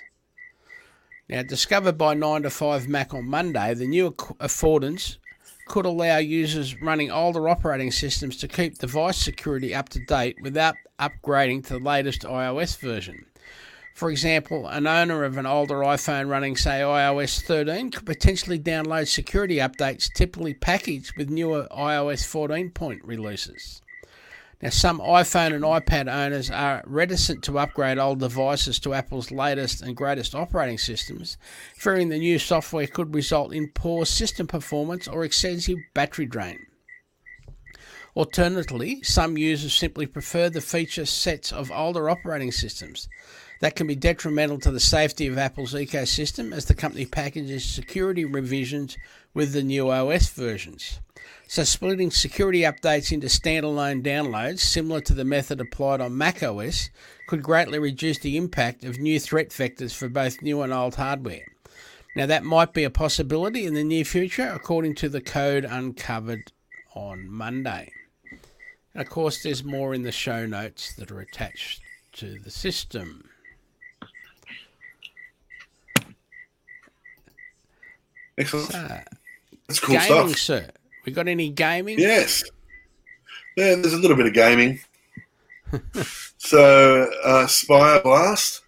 Now, 1.29 1.43
discovered 1.43 1.97
by 1.97 2.13
9 2.13 2.43
to 2.43 2.49
5 2.49 2.89
Mac 2.89 3.13
on 3.13 3.25
Monday, 3.25 3.73
the 3.73 3.87
new 3.87 4.11
affordance 4.11 5.15
could 5.69 5.85
allow 5.85 6.17
users 6.17 6.81
running 6.81 7.09
older 7.09 7.47
operating 7.47 7.91
systems 7.91 8.35
to 8.37 8.49
keep 8.49 8.77
device 8.79 9.17
security 9.17 9.73
up 9.73 9.87
to 9.89 9.99
date 9.99 10.35
without 10.41 10.75
upgrading 10.99 11.65
to 11.67 11.73
the 11.73 11.79
latest 11.79 12.23
iOS 12.23 12.77
version. 12.77 13.25
For 13.97 14.11
example, 14.11 14.67
an 14.67 14.85
owner 14.85 15.23
of 15.23 15.39
an 15.39 15.47
older 15.47 15.77
iPhone 15.77 16.29
running, 16.29 16.55
say, 16.55 16.81
iOS 16.81 17.41
13 17.41 17.89
could 17.89 18.05
potentially 18.05 18.59
download 18.59 19.07
security 19.07 19.55
updates 19.55 20.13
typically 20.13 20.53
packaged 20.53 21.13
with 21.17 21.31
newer 21.31 21.67
iOS 21.71 22.23
14 22.23 22.69
point 22.69 23.03
releases. 23.03 23.81
Now, 24.61 24.69
some 24.69 24.99
iPhone 24.99 25.55
and 25.55 25.63
iPad 25.63 26.13
owners 26.13 26.51
are 26.51 26.83
reticent 26.85 27.43
to 27.45 27.57
upgrade 27.57 27.97
old 27.97 28.19
devices 28.19 28.77
to 28.81 28.93
Apple's 28.93 29.31
latest 29.31 29.81
and 29.81 29.97
greatest 29.97 30.35
operating 30.35 30.77
systems, 30.77 31.39
fearing 31.75 32.09
the 32.09 32.19
new 32.19 32.37
software 32.37 32.85
could 32.85 33.15
result 33.15 33.51
in 33.51 33.71
poor 33.73 34.05
system 34.05 34.45
performance 34.45 35.07
or 35.07 35.23
excessive 35.23 35.79
battery 35.95 36.27
drain. 36.27 36.59
Alternatively, 38.15 39.01
some 39.01 39.39
users 39.39 39.73
simply 39.73 40.05
prefer 40.05 40.49
the 40.51 40.61
feature 40.61 41.05
sets 41.05 41.51
of 41.51 41.71
older 41.71 42.11
operating 42.11 42.51
systems. 42.51 43.09
That 43.59 43.75
can 43.75 43.87
be 43.87 43.95
detrimental 43.95 44.59
to 44.59 44.71
the 44.71 44.79
safety 44.79 45.27
of 45.27 45.37
Apple's 45.37 45.73
ecosystem 45.73 46.53
as 46.53 46.65
the 46.65 46.75
company 46.75 47.05
packages 47.05 47.65
security 47.65 48.23
revisions 48.23 48.97
with 49.33 49.53
the 49.53 49.63
new 49.63 49.89
OS 49.89 50.29
versions. 50.29 50.99
So, 51.47 51.63
splitting 51.63 52.11
security 52.11 52.61
updates 52.61 53.11
into 53.11 53.27
standalone 53.27 54.03
downloads, 54.03 54.59
similar 54.59 55.01
to 55.01 55.13
the 55.13 55.25
method 55.25 55.59
applied 55.59 56.01
on 56.01 56.17
macOS, 56.17 56.89
could 57.27 57.41
greatly 57.41 57.79
reduce 57.79 58.19
the 58.19 58.37
impact 58.37 58.83
of 58.83 58.99
new 58.99 59.19
threat 59.19 59.49
vectors 59.49 59.93
for 59.93 60.09
both 60.09 60.41
new 60.41 60.61
and 60.61 60.73
old 60.73 60.95
hardware. 60.95 61.45
Now, 62.15 62.25
that 62.25 62.43
might 62.43 62.73
be 62.73 62.83
a 62.83 62.89
possibility 62.89 63.65
in 63.65 63.73
the 63.73 63.83
near 63.83 64.03
future, 64.03 64.51
according 64.53 64.95
to 64.95 65.09
the 65.09 65.21
code 65.21 65.65
uncovered 65.65 66.51
on 66.93 67.29
Monday. 67.29 67.91
And 68.93 69.01
of 69.01 69.09
course, 69.09 69.43
there's 69.43 69.63
more 69.63 69.93
in 69.93 70.03
the 70.03 70.11
show 70.11 70.45
notes 70.45 70.93
that 70.95 71.11
are 71.11 71.19
attached 71.19 71.81
to 72.13 72.39
the 72.39 72.49
system. 72.49 73.29
Excellent. 78.37 78.71
So, 78.71 78.99
That's 79.67 79.79
cool 79.79 79.95
gaming, 79.95 80.27
stuff. 80.29 80.37
sir. 80.37 80.69
We 81.05 81.11
got 81.11 81.27
any 81.27 81.49
gaming? 81.49 81.99
Yes. 81.99 82.43
Yeah, 83.55 83.75
there's 83.75 83.93
a 83.93 83.97
little 83.97 84.17
bit 84.17 84.27
of 84.27 84.33
gaming. 84.33 84.79
so, 86.37 87.09
uh, 87.23 87.47
Spire 87.47 88.01
Blast. 88.01 88.61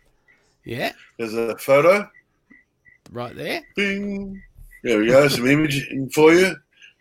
Yeah, 0.65 0.91
There's 1.17 1.33
a 1.33 1.57
photo. 1.57 2.09
right 3.11 3.35
there. 3.35 3.61
Bing. 3.75 4.41
There 4.83 4.99
we 4.99 5.07
go. 5.07 5.27
Some 5.27 5.47
imaging 5.47 6.09
for 6.09 6.33
you. 6.33 6.55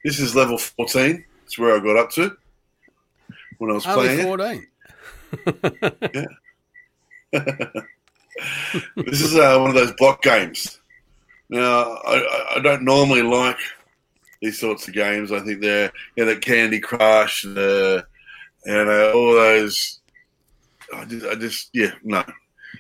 This 0.05 0.19
is 0.21 0.35
level 0.35 0.59
14. 0.59 1.25
It's 1.45 1.59
where 1.59 1.77
I 1.77 1.81
got 1.81 1.97
up 1.97 2.11
to 2.13 2.37
when 3.59 3.71
I 3.71 3.75
was 3.75 3.87
Only 3.87 4.25
playing. 4.25 4.67
it. 5.47 6.27
14. 7.33 7.73
This 8.95 9.21
is 9.21 9.35
uh, 9.35 9.59
one 9.59 9.71
of 9.71 9.75
those 9.75 9.91
block 9.99 10.23
games. 10.23 10.78
Now, 11.51 11.95
I, 12.07 12.55
I- 12.57 12.61
don't 12.61 12.83
normally 12.83 13.23
like 13.23 13.59
these 14.43 14.59
sorts 14.61 14.87
of 14.89 14.95
games. 14.95 15.33
I 15.33 15.41
think 15.41 15.61
they're, 15.61 15.91
you 16.17 16.25
know, 16.25 16.35
the 16.35 16.41
Candy 16.41 16.79
Crush, 16.81 17.43
the, 17.43 18.07
you 18.67 18.73
know, 18.85 19.13
all 19.13 19.35
those. 19.35 20.01
I 20.95 21.05
just, 21.05 21.27
I 21.27 21.35
just, 21.35 21.71
yeah, 21.73 21.93
no. 22.05 22.25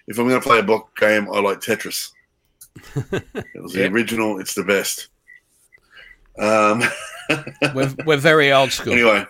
If 0.06 0.18
I'm 0.18 0.28
going 0.28 0.40
to 0.40 0.46
play 0.46 0.58
a 0.58 0.62
block 0.62 0.96
game, 0.96 1.28
I 1.32 1.40
like 1.40 1.60
Tetris. 1.60 2.10
It 2.94 3.62
was 3.62 3.72
the 3.72 3.80
Yep. 3.80 3.92
original. 3.92 4.38
It's 4.40 4.54
the 4.54 4.62
best. 4.64 5.08
Um, 6.38 6.82
We're, 7.75 7.92
we're 8.06 8.16
very 8.16 8.52
old 8.52 8.70
school. 8.72 8.92
Anyway, 8.92 9.26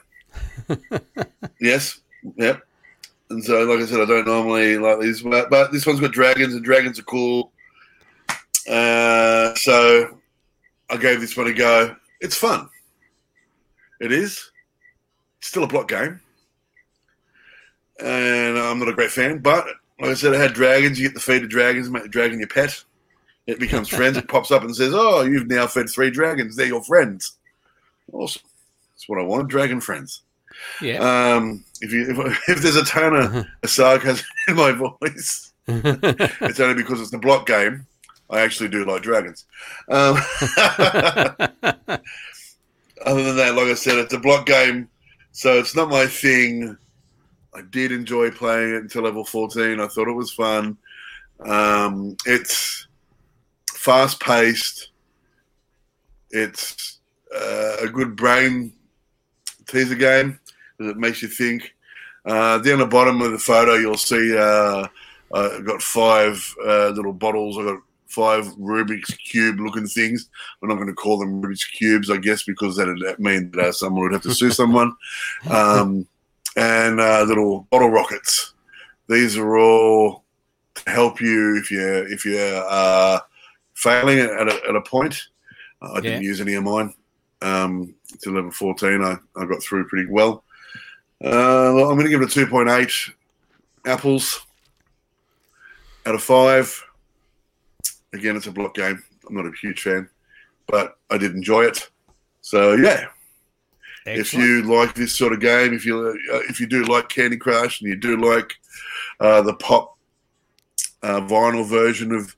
yes, 1.61 2.01
yep. 2.37 2.61
And 3.31 3.43
so, 3.43 3.63
like 3.65 3.81
I 3.81 3.87
said, 3.87 4.01
I 4.01 4.05
don't 4.05 4.27
normally 4.27 4.79
like 4.79 5.01
these, 5.01 5.23
but, 5.23 5.51
but 5.51 5.73
this 5.73 5.87
one's 5.87 6.01
got 6.01 6.13
dragons, 6.13 6.55
and 6.55 6.65
dragons 6.65 6.99
are 6.99 7.03
cool. 7.05 7.51
Uh, 8.69 9.55
so 9.55 10.19
I 10.91 10.97
gave 10.97 11.21
this 11.21 11.37
one 11.37 11.47
a 11.47 11.53
go. 11.53 11.97
It's 12.21 12.37
fun. 12.37 12.69
It 14.01 14.13
is. 14.13 14.51
It's 15.39 15.49
still 15.49 15.65
a 15.65 15.69
block 15.69 15.89
game, 15.89 16.21
and 18.01 18.59
I'm 18.59 18.79
not 18.79 18.89
a 18.89 18.95
great 18.95 19.11
fan. 19.11 19.39
But 19.39 19.67
like 20.01 20.11
I 20.11 20.15
said, 20.15 20.35
I 20.35 20.39
had 20.39 20.53
dragons. 20.53 20.99
You 20.99 21.09
get 21.09 21.15
the 21.15 21.21
feed 21.21 21.43
the 21.43 21.49
dragons, 21.49 21.91
make 21.91 22.03
the 22.03 22.09
dragon 22.09 22.39
your 22.39 22.49
pet. 22.49 22.83
It 23.47 23.59
becomes 23.59 23.89
friends. 23.89 24.17
It 24.17 24.29
pops 24.29 24.51
up 24.51 24.63
and 24.63 24.75
says, 24.75 24.93
"Oh, 24.95 25.23
you've 25.23 25.47
now 25.47 25.67
fed 25.67 25.89
three 25.89 26.11
dragons. 26.11 26.57
They're 26.57 26.67
your 26.67 26.85
friends." 26.85 27.39
Awesome. 28.13 28.43
That's 28.95 29.09
what 29.09 29.21
I 29.21 29.25
want. 29.25 29.49
Dragon 29.49 29.81
friends. 29.81 30.23
Yeah. 30.83 30.99
Um, 30.99 31.65
if 31.81 31.93
you 31.93 32.07
if, 32.11 32.39
if 32.49 32.63
there's 32.63 32.77
a 32.77 32.85
tone 32.85 33.17
of 33.17 33.47
a 33.63 33.69
sarcasm 33.69 34.27
in 34.49 34.57
my 34.57 34.73
voice, 34.73 35.53
it's 35.69 36.61
only 36.61 36.75
because 36.75 37.01
it's 37.01 37.11
the 37.11 37.19
block 37.19 37.47
game. 37.47 37.87
I 38.31 38.41
actually 38.41 38.69
do 38.69 38.85
like 38.85 39.03
dragons. 39.03 39.47
Um, 39.89 40.17
other 43.05 43.23
than 43.23 43.37
that, 43.37 43.55
like 43.55 43.69
I 43.69 43.75
said, 43.75 43.99
it's 43.99 44.15
a 44.15 44.19
block 44.19 44.47
game, 44.47 44.89
so 45.33 45.59
it's 45.59 45.75
not 45.75 45.89
my 45.89 46.07
thing. 46.07 46.77
I 47.55 47.63
did 47.71 47.93
enjoy 47.93 48.31
playing 48.31 48.75
it 48.75 48.83
until 48.83 49.03
level 49.03 49.25
14. 49.25 49.81
I 49.81 49.87
thought 49.89 50.09
it 50.09 50.13
was 50.13 50.33
fun. 50.33 50.77
Um, 51.41 52.17
it's 52.27 52.87
fast 53.73 54.21
paced. 54.21 54.91
It's 56.31 56.99
uh, 57.35 57.77
a 57.83 57.89
good 57.89 58.17
brain 58.17 58.73
teaser 59.67 59.95
game 59.95 60.39
because 60.77 60.93
it 60.93 60.99
makes 60.99 61.23
you 61.23 61.29
think. 61.29 61.75
Uh, 62.25 62.59
down 62.59 62.81
the 62.81 62.87
bottom 62.87 63.23
of 63.23 63.33
the 63.33 63.39
photo, 63.39 63.75
you'll 63.75 63.97
see 63.97 64.37
uh, 64.37 64.87
I've 65.33 65.65
got 65.65 65.81
five 65.81 66.55
uh, 66.65 66.89
little 66.89 67.13
bottles. 67.13 67.57
I've 67.59 67.65
got 67.65 67.79
five 68.09 68.47
Rubik's 68.57 69.15
Cube 69.15 69.61
looking 69.61 69.87
things. 69.87 70.29
We're 70.61 70.69
not 70.69 70.77
going 70.77 70.89
to 70.89 70.95
call 70.95 71.19
them 71.19 71.41
Rubik's 71.41 71.65
Cubes, 71.65 72.11
I 72.11 72.17
guess, 72.17 72.43
because 72.43 72.77
that 72.77 72.89
would 72.89 73.19
mean 73.19 73.51
that 73.53 73.61
uh, 73.61 73.73
someone 73.73 74.03
would 74.03 74.13
have 74.13 74.23
to 74.23 74.35
sue 74.35 74.51
someone. 74.51 74.95
Um, 75.51 76.07
and 76.57 77.01
uh, 77.01 77.23
little 77.23 77.69
bottle 77.71 77.91
rockets. 77.91 78.55
These 79.09 79.37
are 79.37 79.59
all 79.59 80.25
to 80.75 80.91
help 80.91 81.21
you 81.21 81.57
if 81.57 81.71
you're, 81.71 82.09
if 82.09 82.25
you're 82.25 82.65
uh, 82.69 83.21
failing 83.75 84.19
at 84.19 84.49
a, 84.49 84.61
at 84.69 84.75
a 84.75 84.81
point. 84.81 85.29
I 85.81 86.01
didn't 86.01 86.23
use 86.23 86.41
any 86.41 86.55
of 86.55 86.65
mine. 86.65 86.93
Um, 87.41 87.95
to 88.23 88.35
level 88.35 88.51
14, 88.51 89.05
I, 89.05 89.17
I 89.37 89.47
got 89.47 89.63
through 89.63 89.87
pretty 89.87 90.11
well. 90.11 90.43
Uh, 91.23 91.71
well, 91.75 91.91
I'm 91.91 91.97
going 91.97 92.05
to 92.05 92.11
give 92.11 92.23
it 92.23 92.37
a 92.37 92.47
2.8 92.47 93.13
apples 93.87 94.45
out 96.07 96.15
of 96.17 96.23
five. 96.23 96.85
Again, 98.13 98.37
it's 98.37 98.47
a 98.47 98.53
block 98.53 98.75
game. 98.75 99.03
I'm 99.29 99.35
not 99.35 99.47
a 99.47 99.53
huge 99.61 99.83
fan, 99.83 100.09
but 100.67 100.99
I 101.11 101.19
did 101.19 101.35
enjoy 101.35 101.65
it. 101.65 101.91
So 102.41 102.75
yeah, 102.75 103.07
if 104.07 104.33
you 104.33 104.63
like 104.63 104.95
this 104.95 105.17
sort 105.17 105.33
of 105.33 105.41
game, 105.41 105.75
if 105.75 105.85
you 105.85 106.19
uh, 106.33 106.41
if 106.49 106.61
you 106.61 106.67
do 106.67 106.85
like 106.85 107.09
Candy 107.09 107.37
Crush 107.37 107.81
and 107.81 107.89
you 107.89 107.97
do 107.97 108.17
like 108.17 108.55
uh, 109.21 109.43
the 109.43 109.55
pop 109.55 109.97
uh, 111.03 111.21
vinyl 111.21 111.67
version 111.67 112.13
of 112.13 112.35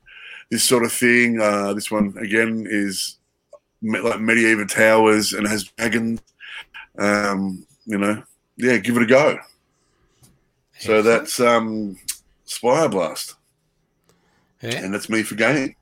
this 0.49 0.63
sort 0.63 0.83
of 0.83 0.91
thing, 0.91 1.39
uh, 1.39 1.73
this 1.73 1.89
one 1.89 2.13
again 2.19 2.65
is 2.69 3.17
like 3.81 4.19
medieval 4.19 4.67
towers 4.67 5.33
and 5.33 5.47
has 5.47 5.63
dragons. 5.63 6.21
Um, 6.97 7.65
you 7.85 7.97
know, 7.97 8.21
yeah, 8.57 8.77
give 8.77 8.97
it 8.97 9.03
a 9.03 9.05
go. 9.05 9.39
So 10.79 11.01
that's 11.01 11.39
um, 11.39 11.97
Spire 12.45 12.89
Blast, 12.89 13.35
yeah. 14.61 14.83
and 14.83 14.93
that's 14.93 15.09
me 15.09 15.23
for 15.23 15.35
gaming. 15.35 15.75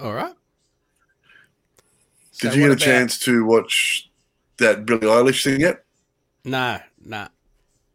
All 0.00 0.12
right. 0.14 0.34
Did 2.40 2.50
So 2.52 2.56
you 2.56 2.62
get 2.62 2.70
a 2.70 2.72
about- 2.72 2.78
chance 2.84 3.18
to 3.20 3.44
watch 3.44 4.08
that 4.58 4.84
Billie 4.86 5.00
Eilish 5.06 5.44
thing 5.44 5.60
yet? 5.60 5.84
No, 6.44 6.80
no, 7.04 7.28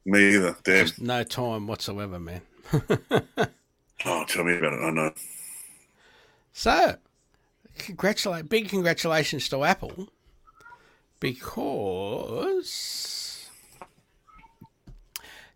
Me 0.05 0.35
either. 0.35 0.55
Damn. 0.63 0.85
just 0.85 1.01
no 1.01 1.23
time 1.23 1.67
whatsoever, 1.67 2.19
man. 2.19 2.41
Oh, 4.05 4.23
tell 4.27 4.43
me 4.43 4.55
about 4.55 4.73
it. 4.73 4.79
I 4.83 4.89
know. 4.91 5.11
So, 6.53 6.95
congratulate, 7.79 8.47
big 8.47 8.69
congratulations 8.69 9.49
to 9.49 9.63
Apple 9.63 10.09
because 11.19 12.69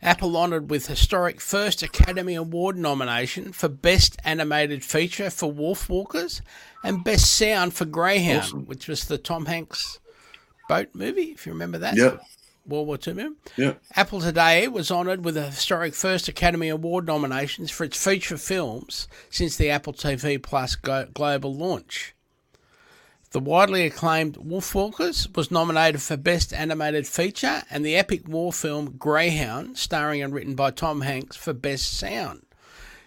Apple 0.02 0.36
honoured 0.36 0.70
with 0.70 0.88
historic 0.88 1.40
first 1.40 1.84
Academy 1.84 2.34
Award 2.36 2.76
nomination 2.78 3.52
for 3.52 3.70
Best 3.70 4.18
Animated 4.24 4.84
Feature 4.84 5.30
for 5.30 5.52
Wolf 5.52 5.88
Wolfwalkers 5.88 6.42
and 6.84 7.04
Best 7.04 7.32
Sound 7.32 7.74
for 7.74 7.86
Greyhound, 7.86 8.42
Awesome. 8.44 8.66
which 8.66 8.88
was 8.88 9.06
the 9.06 9.18
Tom 9.20 9.46
Hanks 9.46 10.00
boat 10.68 10.90
movie, 10.94 11.32
if 11.32 11.46
you 11.46 11.52
remember 11.54 11.78
that. 11.78 11.96
Yep. 11.98 12.22
World 12.66 12.88
War 12.88 12.98
II 13.06 13.14
movie. 13.14 13.36
Yep. 13.58 13.82
Apple 13.96 14.22
today 14.22 14.68
was 14.68 14.92
honoured 14.92 15.26
with 15.26 15.36
a 15.38 15.48
historic 15.48 15.94
first 15.94 16.28
Academy 16.28 16.70
Award 16.70 17.06
nominations 17.06 17.70
for 17.72 17.84
its 17.84 18.02
feature 18.04 18.38
films 18.38 19.08
since 19.30 19.56
the 19.58 19.70
Apple 19.70 19.94
TV 19.94 20.42
Plus 20.42 20.76
go- 20.76 21.08
global 21.14 21.54
launch. 21.54 22.14
The 23.32 23.40
widely 23.40 23.86
acclaimed 23.86 24.36
Wolfwalkers 24.36 25.34
was 25.38 25.52
nominated 25.52 26.02
for 26.02 26.18
Best 26.18 26.54
Animated 26.54 27.08
Feature, 27.08 27.64
and 27.70 27.86
the 27.86 27.96
epic 27.96 28.28
war 28.28 28.52
film 28.52 28.98
Greyhound, 28.98 29.78
starring 29.78 30.22
and 30.22 30.34
written 30.34 30.54
by 30.54 30.72
Tom 30.72 31.00
Hanks, 31.00 31.38
for 31.38 31.54
Best 31.54 31.98
Sound. 31.98 32.46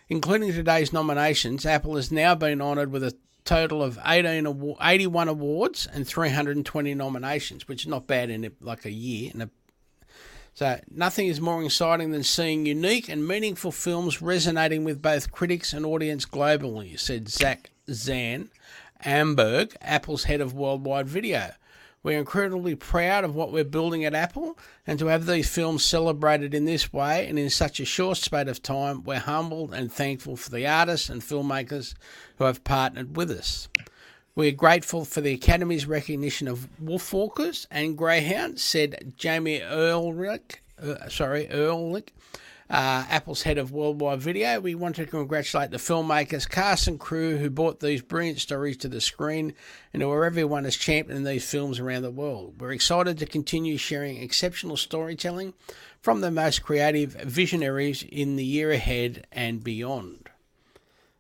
Including 0.08 0.50
today's 0.50 0.94
nominations, 0.94 1.66
Apple 1.66 1.96
has 1.96 2.10
now 2.10 2.34
been 2.34 2.62
honoured 2.62 2.90
with 2.90 3.04
a 3.04 3.14
total 3.44 3.82
of 3.82 3.98
18 4.06 4.46
award, 4.46 4.78
81 4.80 5.28
awards 5.28 5.87
and 5.92 6.08
320 6.08 6.94
nominations, 6.94 7.68
which 7.68 7.82
is 7.82 7.88
not 7.88 8.06
bad 8.06 8.30
in 8.30 8.50
like 8.62 8.87
a 8.87 8.90
year. 8.90 9.30
A, 9.38 9.50
so 10.54 10.80
nothing 10.90 11.26
is 11.26 11.38
more 11.38 11.62
exciting 11.62 12.12
than 12.12 12.22
seeing 12.22 12.64
unique 12.64 13.10
and 13.10 13.28
meaningful 13.28 13.72
films 13.72 14.22
resonating 14.22 14.84
with 14.84 15.02
both 15.02 15.32
critics 15.32 15.74
and 15.74 15.84
audience 15.84 16.24
globally, 16.24 16.98
said 16.98 17.28
Zack 17.28 17.72
Van 17.87 18.48
Amburg, 19.04 19.74
Apple's 19.80 20.24
head 20.24 20.40
of 20.40 20.54
worldwide 20.54 21.06
video. 21.06 21.52
We're 22.02 22.18
incredibly 22.18 22.74
proud 22.74 23.24
of 23.24 23.34
what 23.34 23.50
we're 23.50 23.64
building 23.64 24.04
at 24.04 24.14
Apple, 24.14 24.58
and 24.86 24.98
to 24.98 25.06
have 25.06 25.24
these 25.24 25.48
films 25.48 25.82
celebrated 25.82 26.52
in 26.52 26.66
this 26.66 26.92
way 26.92 27.26
and 27.26 27.38
in 27.38 27.48
such 27.48 27.80
a 27.80 27.86
short 27.86 28.18
space 28.18 28.48
of 28.48 28.62
time, 28.62 29.04
we're 29.04 29.18
humbled 29.18 29.72
and 29.72 29.90
thankful 29.90 30.36
for 30.36 30.50
the 30.50 30.66
artists 30.66 31.08
and 31.08 31.22
filmmakers 31.22 31.94
who 32.36 32.44
have 32.44 32.62
partnered 32.62 33.16
with 33.16 33.30
us. 33.30 33.68
We're 34.34 34.52
grateful 34.52 35.04
for 35.04 35.22
the 35.22 35.32
Academy's 35.32 35.86
recognition 35.86 36.46
of 36.46 36.68
Wolfwalkers 36.82 37.66
and 37.70 37.96
Greyhound, 37.96 38.60
said 38.60 39.14
Jamie 39.16 39.60
Erlicht, 39.60 40.56
uh, 40.82 41.08
sorry, 41.08 41.46
Erlicht, 41.46 42.08
uh, 42.70 43.05
Apple's 43.11 43.42
head 43.42 43.59
of 43.59 43.72
worldwide 43.72 44.20
video. 44.20 44.59
We 44.61 44.74
want 44.74 44.96
to 44.96 45.07
congratulate 45.07 45.70
the 45.70 45.77
filmmakers, 45.77 46.48
cast 46.48 46.88
and 46.88 46.98
crew 46.98 47.37
who 47.37 47.50
brought 47.50 47.81
these 47.81 48.03
brilliant 48.03 48.40
stories 48.40 48.77
to 48.79 48.88
the 48.88 49.00
screen 49.00 49.55
and 49.92 50.03
who 50.03 50.11
are 50.11 50.24
everyone 50.24 50.64
has 50.64 50.77
championed 50.77 51.27
these 51.27 51.48
films 51.48 51.79
around 51.79 52.03
the 52.03 52.11
world. 52.11 52.55
We're 52.59 52.72
excited 52.72 53.18
to 53.18 53.27
continue 53.27 53.77
sharing 53.77 54.22
exceptional 54.22 54.77
storytelling 54.77 55.53
from 56.00 56.20
the 56.20 56.31
most 56.31 56.62
creative 56.62 57.12
visionaries 57.12 58.03
in 58.03 58.37
the 58.37 58.44
year 58.44 58.70
ahead 58.72 59.27
and 59.33 59.62
beyond. 59.62 60.31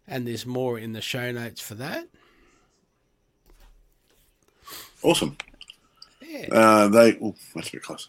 And 0.06 0.26
there's 0.26 0.44
more 0.44 0.78
in 0.78 0.92
the 0.92 1.00
show 1.00 1.32
notes 1.32 1.60
for 1.60 1.74
that. 1.74 2.06
Awesome. 5.02 5.36
Yeah. 6.26 6.46
Uh, 6.50 6.88
they. 6.88 7.18
Oh, 7.22 7.34
that's 7.54 7.68
a 7.68 7.72
bit 7.72 7.82
close. 7.82 8.08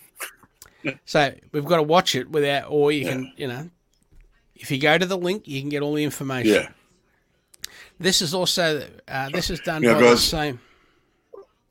So, 1.06 1.34
we've 1.52 1.66
got 1.66 1.78
to 1.78 1.84
watch 1.84 2.14
it 2.16 2.30
without, 2.30 2.66
or 2.70 2.92
you 2.92 3.06
can, 3.06 3.34
you 3.38 3.48
know, 3.48 3.70
if 4.56 4.72
you 4.72 4.80
go 4.80 4.98
to 4.98 5.06
the 5.06 5.18
link, 5.18 5.48
you 5.48 5.60
can 5.62 5.70
get 5.70 5.82
all 5.82 5.94
the 5.94 6.04
information. 6.04 6.54
Yeah. 6.54 6.70
This 8.00 8.22
is 8.22 8.34
also, 8.34 8.88
uh, 9.08 9.30
this 9.30 9.50
is 9.50 9.60
done 9.62 9.84
Yeah, 9.84 9.94
by 9.94 10.02
the 10.02 10.18
same. 10.18 10.60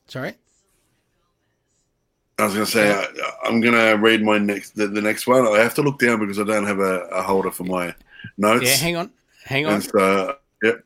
Sorry? 0.06 0.34
I 2.38 2.44
was 2.44 2.54
going 2.54 2.66
to 2.66 2.70
say 2.70 2.92
I, 2.92 3.06
I'm 3.44 3.60
going 3.60 3.74
to 3.74 3.92
read 3.92 4.22
my 4.22 4.38
next 4.38 4.70
the, 4.70 4.88
the 4.88 5.00
next 5.00 5.26
one. 5.26 5.46
I 5.46 5.60
have 5.60 5.74
to 5.74 5.82
look 5.82 5.98
down 5.98 6.18
because 6.18 6.38
I 6.40 6.44
don't 6.44 6.66
have 6.66 6.80
a, 6.80 7.00
a 7.12 7.22
holder 7.22 7.50
for 7.50 7.64
my 7.64 7.94
notes. 8.36 8.64
Yeah, 8.64 8.76
hang 8.76 8.96
on. 8.96 9.10
Hang 9.44 9.66
on. 9.66 9.74
and 9.74 9.84
so, 9.84 10.36
yep. 10.62 10.84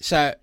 So, 0.00 0.34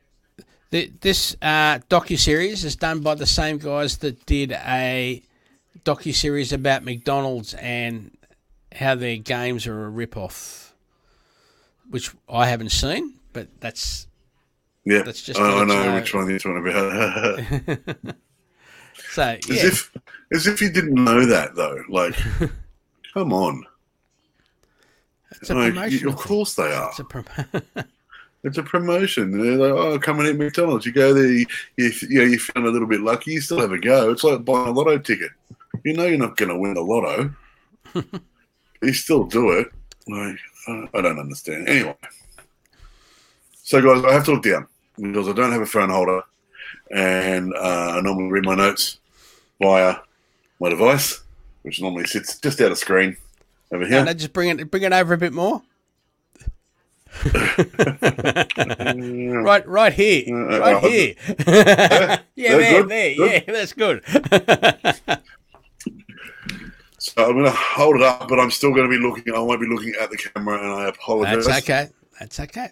th- 0.71 0.91
this 1.01 1.35
uh, 1.41 1.79
docu 1.89 2.17
series 2.17 2.65
is 2.65 2.75
done 2.75 3.01
by 3.01 3.13
the 3.13 3.27
same 3.27 3.59
guys 3.59 3.97
that 3.97 4.25
did 4.25 4.53
a 4.53 5.21
docu 5.85 6.15
series 6.15 6.51
about 6.51 6.83
McDonald's 6.83 7.53
and 7.53 8.16
how 8.77 8.95
their 8.95 9.17
games 9.17 9.67
are 9.67 9.85
a 9.85 9.89
rip 9.89 10.15
off, 10.17 10.75
which 11.89 12.11
I 12.29 12.47
haven't 12.47 12.71
seen, 12.71 13.15
but 13.33 13.47
that's 13.59 14.07
Yeah, 14.85 15.01
That's 15.03 15.21
just 15.21 15.39
I, 15.39 15.43
I 15.43 15.59
you 15.61 15.65
know 15.65 15.83
know. 15.85 15.95
which 15.95 16.13
one 16.13 16.29
you're 16.29 16.39
talking 16.39 16.67
about. 16.67 18.15
so 19.11 19.21
as 19.23 19.47
yeah. 19.49 19.65
if, 19.67 19.91
as 20.33 20.47
if 20.47 20.61
you 20.61 20.69
didn't 20.71 20.93
know 21.03 21.25
that 21.25 21.55
though. 21.55 21.81
Like, 21.89 22.15
come 23.13 23.33
on. 23.33 23.63
It's 25.41 25.49
a 25.49 25.55
Like, 25.55 25.73
promotion. 25.73 26.07
of 26.07 26.15
course 26.15 26.55
they 26.55 26.71
are. 26.73 26.89
It's 26.89 26.99
a 26.99 27.03
prom- 27.03 27.25
It's 28.43 28.57
a 28.57 28.63
promotion. 28.63 29.31
They're 29.31 29.57
like, 29.57 29.71
oh, 29.71 29.99
come 29.99 30.19
and 30.19 30.29
eat 30.29 30.37
McDonald's. 30.37 30.85
You 30.85 30.91
go 30.93 31.13
there, 31.13 31.25
you, 31.29 31.45
you, 31.75 31.91
you 32.07 32.19
know, 32.19 32.25
you 32.25 32.39
feel 32.39 32.65
a 32.65 32.69
little 32.69 32.87
bit 32.87 33.01
lucky, 33.01 33.31
you 33.33 33.41
still 33.41 33.59
have 33.59 33.71
a 33.73 33.79
go. 33.79 34.11
It's 34.11 34.23
like 34.23 34.45
buying 34.45 34.67
a 34.67 34.71
lotto 34.71 34.99
ticket. 34.99 35.31
You 35.83 35.93
know 35.93 36.05
you're 36.05 36.19
not 36.19 36.37
going 36.37 36.49
to 36.49 36.57
win 36.57 36.75
the 36.75 36.81
lotto. 36.81 37.33
You 38.81 38.93
still 38.93 39.23
do 39.23 39.51
it. 39.51 39.67
Like, 40.07 40.37
uh, 40.67 40.97
I 40.97 41.01
don't 41.01 41.19
understand. 41.19 41.67
Anyway. 41.67 41.95
So, 43.63 43.81
guys, 43.81 44.03
I 44.05 44.13
have 44.13 44.23
to 44.25 44.31
look 44.31 44.43
down 44.43 44.67
because 44.95 45.27
I 45.27 45.33
don't 45.33 45.51
have 45.51 45.61
a 45.61 45.65
phone 45.65 45.89
holder 45.89 46.21
and 46.91 47.53
uh, 47.53 47.95
I 47.97 48.01
normally 48.01 48.31
read 48.31 48.45
my 48.45 48.55
notes 48.55 48.99
via 49.61 49.97
my 50.59 50.69
device, 50.69 51.21
which 51.63 51.81
normally 51.81 52.05
sits 52.05 52.39
just 52.39 52.61
out 52.61 52.71
of 52.71 52.77
screen 52.77 53.17
over 53.71 53.85
here. 53.85 54.05
No, 54.05 54.13
just 54.13 54.33
bring 54.33 54.49
it, 54.49 54.71
bring 54.71 54.83
it 54.83 54.93
over 54.93 55.13
a 55.13 55.17
bit 55.17 55.33
more. 55.33 55.61
right, 57.33 59.67
right 59.67 59.93
here, 59.93 60.23
Uh, 60.27 60.59
right 60.59 60.83
here. 60.83 61.13
yeah, 62.35 62.57
there, 62.57 62.83
there. 62.83 63.09
Yeah, 63.11 63.39
that's 63.47 63.73
good. 63.73 64.03
So 67.07 67.25
I'm 67.25 67.33
going 67.33 67.45
to 67.45 67.51
hold 67.51 67.95
it 67.95 68.01
up, 68.01 68.27
but 68.27 68.37
I'm 68.39 68.51
still 68.51 68.73
going 68.73 68.89
to 68.89 68.97
be 68.97 69.01
looking. 69.01 69.33
I 69.33 69.39
won't 69.39 69.61
be 69.61 69.67
looking 69.67 69.93
at 69.99 70.09
the 70.09 70.17
camera, 70.17 70.61
and 70.61 70.73
I 70.73 70.89
apologize. 70.89 71.45
That's 71.45 71.63
okay. 71.63 71.87
That's 72.19 72.39
okay. 72.41 72.69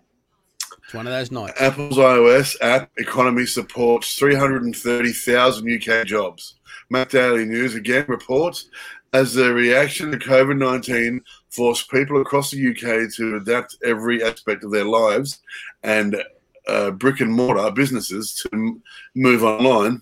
It's 0.84 0.94
one 0.94 1.08
of 1.08 1.14
those 1.14 1.32
nights. 1.32 1.60
Apple's 1.62 1.98
iOS 1.98 2.56
app 2.62 2.92
economy 2.98 3.46
supports 3.46 4.16
330,000 4.16 5.82
UK 5.90 6.06
jobs. 6.06 6.56
Mac 6.90 7.10
Daily 7.10 7.46
News 7.46 7.76
again 7.76 8.06
reports 8.08 8.70
as 9.14 9.34
the 9.34 9.54
reaction 9.54 10.12
to 10.12 10.18
COVID 10.18 10.58
19 10.58 11.22
forced 11.50 11.90
people 11.90 12.22
across 12.22 12.52
the 12.52 12.70
UK 12.70 13.12
to 13.16 13.38
adapt 13.38 13.78
every 13.86 14.24
aspect 14.24 14.64
of 14.64 14.72
their 14.72 14.86
lives 14.86 15.40
and 15.84 16.22
uh, 16.68 16.92
brick 16.92 17.22
and 17.22 17.32
mortar 17.34 17.72
businesses 17.72 18.36
to 18.36 18.50
m- 18.54 18.84
move 19.16 19.44
online. 19.44 20.02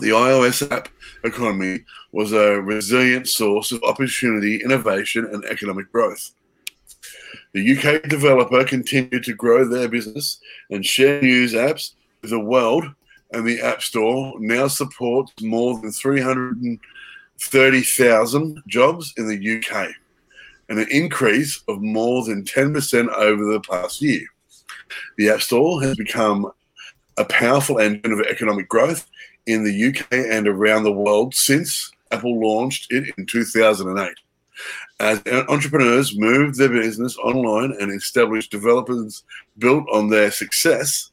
The 0.00 0.10
iOS 0.10 0.70
app 0.70 0.88
economy 1.24 1.80
was 2.12 2.32
a 2.32 2.60
resilient 2.60 3.28
source 3.28 3.72
of 3.72 3.82
opportunity, 3.82 4.62
innovation, 4.62 5.28
and 5.32 5.44
economic 5.46 5.90
growth. 5.90 6.30
The 7.52 7.76
UK 7.76 8.04
developer 8.04 8.62
continued 8.62 9.24
to 9.24 9.34
grow 9.34 9.68
their 9.68 9.88
business 9.88 10.38
and 10.70 10.86
share 10.86 11.20
news 11.20 11.52
apps 11.52 11.94
with 12.22 12.30
the 12.30 12.38
world, 12.38 12.84
and 13.32 13.44
the 13.44 13.60
App 13.60 13.82
Store 13.82 14.34
now 14.38 14.68
supports 14.68 15.32
more 15.42 15.80
than 15.80 15.90
330,000 15.90 18.62
jobs 18.68 19.12
in 19.16 19.26
the 19.26 19.58
UK, 19.58 19.88
and 20.68 20.78
an 20.78 20.86
increase 20.92 21.60
of 21.66 21.82
more 21.82 22.24
than 22.24 22.44
10% 22.44 23.12
over 23.14 23.52
the 23.52 23.60
past 23.62 24.00
year. 24.00 24.24
The 25.16 25.30
App 25.30 25.42
Store 25.42 25.82
has 25.82 25.96
become 25.96 26.52
a 27.16 27.24
powerful 27.24 27.80
engine 27.80 28.12
of 28.12 28.20
economic 28.20 28.68
growth 28.68 29.04
in 29.48 29.64
the 29.64 29.88
UK 29.88 30.12
and 30.12 30.46
around 30.46 30.84
the 30.84 30.92
world 30.92 31.34
since 31.34 31.90
Apple 32.10 32.40
launched 32.40 32.86
it 32.90 33.12
in 33.16 33.26
2008 33.26 34.14
as 35.00 35.22
entrepreneurs 35.48 36.16
moved 36.16 36.58
their 36.58 36.68
business 36.68 37.16
online 37.18 37.74
and 37.80 37.92
established 37.92 38.50
developers 38.50 39.22
built 39.58 39.84
on 39.92 40.08
their 40.08 40.30
success, 40.30 41.08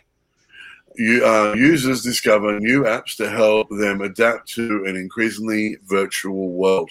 you, 0.96 1.26
uh, 1.26 1.54
users 1.56 2.02
discover 2.02 2.60
new 2.60 2.84
apps 2.84 3.16
to 3.18 3.30
help 3.30 3.70
them 3.70 4.02
adapt 4.02 4.50
to 4.54 4.86
an 4.86 4.96
increasingly 4.96 5.78
virtual 5.84 6.52
world. 6.52 6.90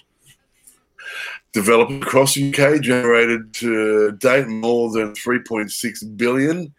Developers 1.53 2.03
across 2.03 2.35
the 2.35 2.49
UK 2.49 2.81
generated 2.81 3.53
to 3.55 4.13
date 4.13 4.47
more 4.47 4.91
than 4.91 5.13
3.6 5.13 6.17
billion 6.17 6.73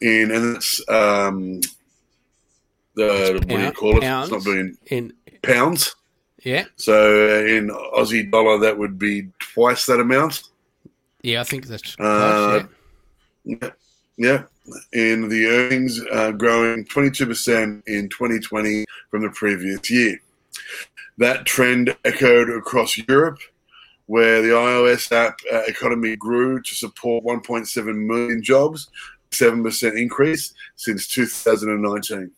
in, 0.00 0.30
and 0.30 0.62
um, 0.88 1.60
the 2.98 3.38
what 3.48 3.48
do 3.48 3.64
you 3.64 3.72
call 3.72 3.96
it? 3.96 4.04
It's 4.04 4.30
not 4.30 4.44
billion 4.44 4.76
In 4.86 5.12
pounds. 5.42 5.94
yeah, 6.44 6.64
So 6.76 6.96
in 7.46 7.68
Aussie 7.98 8.30
dollar, 8.30 8.58
that 8.58 8.76
would 8.78 8.98
be 8.98 9.28
twice 9.54 9.86
that 9.86 10.00
amount. 10.00 10.42
yeah, 11.22 11.40
I 11.40 11.44
think 11.44 11.66
that's 11.66 11.94
Uh, 11.98 12.60
close, 12.60 12.64
yeah. 13.44 13.70
Yeah. 14.26 14.42
In 14.92 15.28
the 15.28 15.46
earnings 15.46 16.00
uh, 16.12 16.32
growing 16.32 16.84
22% 16.84 17.82
in 17.86 18.08
2020 18.08 18.84
from 19.10 19.22
the 19.22 19.30
previous 19.30 19.88
year. 19.90 20.20
That 21.18 21.46
trend 21.46 21.96
echoed 22.04 22.50
across 22.50 22.98
Europe, 23.08 23.38
where 24.06 24.42
the 24.42 24.48
iOS 24.50 25.10
app 25.12 25.38
uh, 25.52 25.62
economy 25.74 26.16
grew 26.16 26.60
to 26.62 26.74
support 26.74 27.24
1.7 27.24 28.06
million 28.06 28.42
jobs, 28.42 28.88
7% 29.30 29.96
increase 29.96 30.52
since 30.76 31.06
2019. 31.08 32.30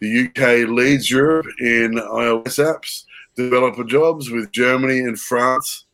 The 0.00 0.26
UK 0.26 0.68
leads 0.68 1.10
Europe 1.10 1.46
in 1.58 1.92
iOS 1.94 2.58
apps, 2.64 3.04
developer 3.36 3.84
jobs, 3.84 4.30
with 4.30 4.52
Germany 4.52 5.00
and 5.00 5.18
France 5.18 5.86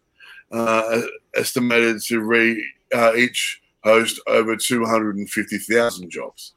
uh, 0.52 1.02
estimated 1.34 2.00
to 2.02 2.20
re, 2.20 2.64
uh, 2.94 3.14
each 3.16 3.62
host 3.82 4.20
over 4.26 4.56
250,000 4.56 6.10
jobs. 6.10 6.54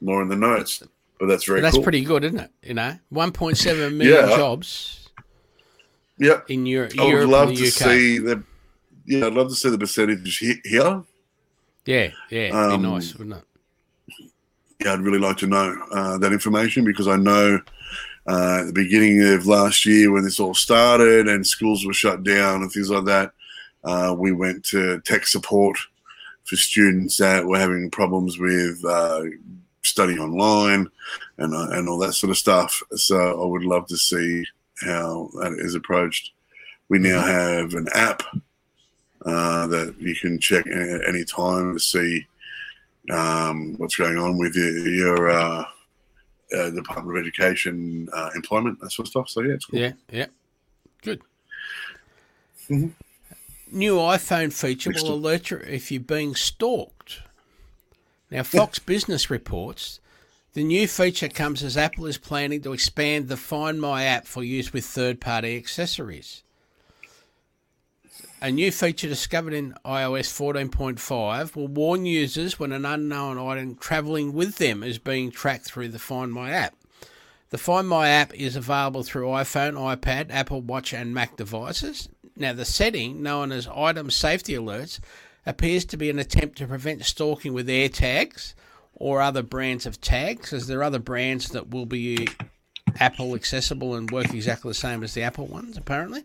More 0.00 0.22
in 0.22 0.28
the 0.28 0.36
notes, 0.36 0.82
but 1.18 1.26
that's 1.26 1.44
very 1.44 1.58
But 1.60 1.62
that's 1.64 1.74
cool. 1.76 1.82
pretty 1.82 2.04
good, 2.04 2.24
isn't 2.24 2.38
it? 2.38 2.50
You 2.62 2.74
know, 2.74 2.98
1.7 3.12 3.92
million 3.96 4.28
Yeah. 4.28 4.36
jobs 4.36 5.08
Yep. 6.20 6.50
in 6.50 6.66
Europe, 6.66 6.92
I 6.98 7.04
would 7.04 7.10
Europe 7.10 7.30
love 7.30 7.48
to 7.54 7.62
UK. 7.66 7.72
see 7.72 8.18
the. 8.18 8.42
Yeah, 9.06 9.26
I'd 9.26 9.32
love 9.34 9.48
to 9.48 9.54
see 9.54 9.70
the 9.70 9.78
percentage 9.78 10.38
here. 10.38 10.60
Yeah, 10.64 11.02
yeah, 11.86 12.10
it'd 12.30 12.54
Um, 12.54 12.82
be 12.82 12.88
nice, 12.88 13.14
wouldn't 13.14 13.36
it? 13.36 13.44
Yeah, 14.80 14.92
I'd 14.92 15.00
really 15.00 15.18
like 15.18 15.38
to 15.38 15.46
know 15.48 15.76
uh, 15.90 16.18
that 16.18 16.32
information 16.32 16.84
because 16.84 17.08
I 17.08 17.16
know 17.16 17.60
uh, 18.28 18.58
at 18.60 18.66
the 18.66 18.72
beginning 18.72 19.22
of 19.22 19.46
last 19.46 19.84
year 19.84 20.12
when 20.12 20.22
this 20.22 20.38
all 20.38 20.54
started 20.54 21.26
and 21.26 21.44
schools 21.44 21.84
were 21.84 21.92
shut 21.92 22.22
down 22.22 22.62
and 22.62 22.70
things 22.70 22.90
like 22.90 23.04
that, 23.06 23.32
uh, 23.82 24.14
we 24.16 24.30
went 24.30 24.64
to 24.66 25.00
tech 25.00 25.26
support 25.26 25.76
for 26.44 26.54
students 26.56 27.16
that 27.16 27.44
were 27.44 27.58
having 27.58 27.90
problems 27.90 28.38
with 28.38 28.84
uh, 28.84 29.24
studying 29.82 30.20
online 30.20 30.88
and 31.38 31.54
uh, 31.54 31.68
and 31.72 31.88
all 31.88 31.98
that 31.98 32.12
sort 32.12 32.30
of 32.30 32.38
stuff. 32.38 32.80
So 32.94 33.42
I 33.42 33.46
would 33.46 33.64
love 33.64 33.86
to 33.88 33.96
see 33.96 34.44
how 34.80 35.28
that 35.40 35.54
is 35.58 35.74
approached. 35.74 36.30
We 36.88 36.98
now 37.00 37.20
have 37.20 37.74
an 37.74 37.88
app 37.94 38.22
uh, 39.26 39.66
that 39.66 39.96
you 39.98 40.14
can 40.14 40.38
check 40.38 40.66
at 40.68 41.08
any 41.08 41.24
time 41.24 41.74
to 41.74 41.80
see 41.80 42.26
um, 43.10 43.74
what's 43.78 43.96
going 43.96 44.18
on 44.18 44.38
with 44.38 44.54
your, 44.54 44.88
your 44.88 45.30
uh, 45.30 45.64
uh, 46.56 46.70
Department 46.70 47.16
of 47.18 47.22
Education 47.22 48.08
uh, 48.12 48.30
employment, 48.34 48.80
that 48.80 48.92
sort 48.92 49.06
of 49.06 49.10
stuff. 49.10 49.28
So 49.28 49.42
yeah, 49.42 49.54
it's 49.54 49.64
cool. 49.66 49.80
Yeah, 49.80 49.92
yeah. 50.10 50.26
Good. 51.02 51.22
Mhm. 52.68 52.92
New 53.70 53.96
iPhone 53.96 54.52
feature 54.52 54.90
Next 54.90 55.02
will 55.02 55.14
alert 55.14 55.50
you 55.50 55.58
if 55.58 55.90
you're 55.90 56.00
being 56.00 56.34
stalked. 56.34 57.20
Now, 58.30 58.42
Fox 58.42 58.78
Business 58.78 59.30
reports 59.30 60.00
the 60.54 60.64
new 60.64 60.88
feature 60.88 61.28
comes 61.28 61.62
as 61.62 61.76
Apple 61.76 62.06
is 62.06 62.18
planning 62.18 62.62
to 62.62 62.72
expand 62.72 63.28
the 63.28 63.36
Find 63.36 63.80
My 63.80 64.04
app 64.04 64.26
for 64.26 64.42
use 64.42 64.72
with 64.72 64.84
third 64.84 65.20
party 65.20 65.56
accessories. 65.56 66.42
A 68.40 68.52
new 68.52 68.70
feature 68.70 69.08
discovered 69.08 69.52
in 69.52 69.74
iOS 69.84 70.28
14.5 70.30 71.56
will 71.56 71.66
warn 71.66 72.06
users 72.06 72.56
when 72.56 72.70
an 72.70 72.84
unknown 72.84 73.36
item 73.36 73.74
traveling 73.74 74.32
with 74.32 74.58
them 74.58 74.84
is 74.84 75.00
being 75.00 75.32
tracked 75.32 75.64
through 75.64 75.88
the 75.88 75.98
Find 75.98 76.32
My 76.32 76.52
app. 76.52 76.76
The 77.50 77.58
Find 77.58 77.88
My 77.88 78.08
app 78.08 78.32
is 78.32 78.54
available 78.54 79.02
through 79.02 79.26
iPhone, 79.26 79.72
iPad, 79.74 80.30
Apple 80.30 80.60
Watch, 80.60 80.92
and 80.94 81.12
Mac 81.12 81.36
devices. 81.36 82.08
Now, 82.36 82.52
the 82.52 82.64
setting, 82.64 83.24
known 83.24 83.50
as 83.50 83.66
Item 83.66 84.08
Safety 84.08 84.52
Alerts, 84.52 85.00
appears 85.44 85.84
to 85.86 85.96
be 85.96 86.08
an 86.08 86.20
attempt 86.20 86.58
to 86.58 86.68
prevent 86.68 87.04
stalking 87.04 87.54
with 87.54 87.66
AirTags 87.66 88.54
or 88.94 89.20
other 89.20 89.42
brands 89.42 89.84
of 89.84 90.00
tags, 90.00 90.52
as 90.52 90.68
there 90.68 90.78
are 90.78 90.84
other 90.84 91.00
brands 91.00 91.48
that 91.48 91.70
will 91.70 91.86
be 91.86 92.28
Apple 93.00 93.34
accessible 93.34 93.96
and 93.96 94.12
work 94.12 94.32
exactly 94.32 94.70
the 94.70 94.74
same 94.74 95.02
as 95.02 95.14
the 95.14 95.24
Apple 95.24 95.48
ones, 95.48 95.76
apparently. 95.76 96.22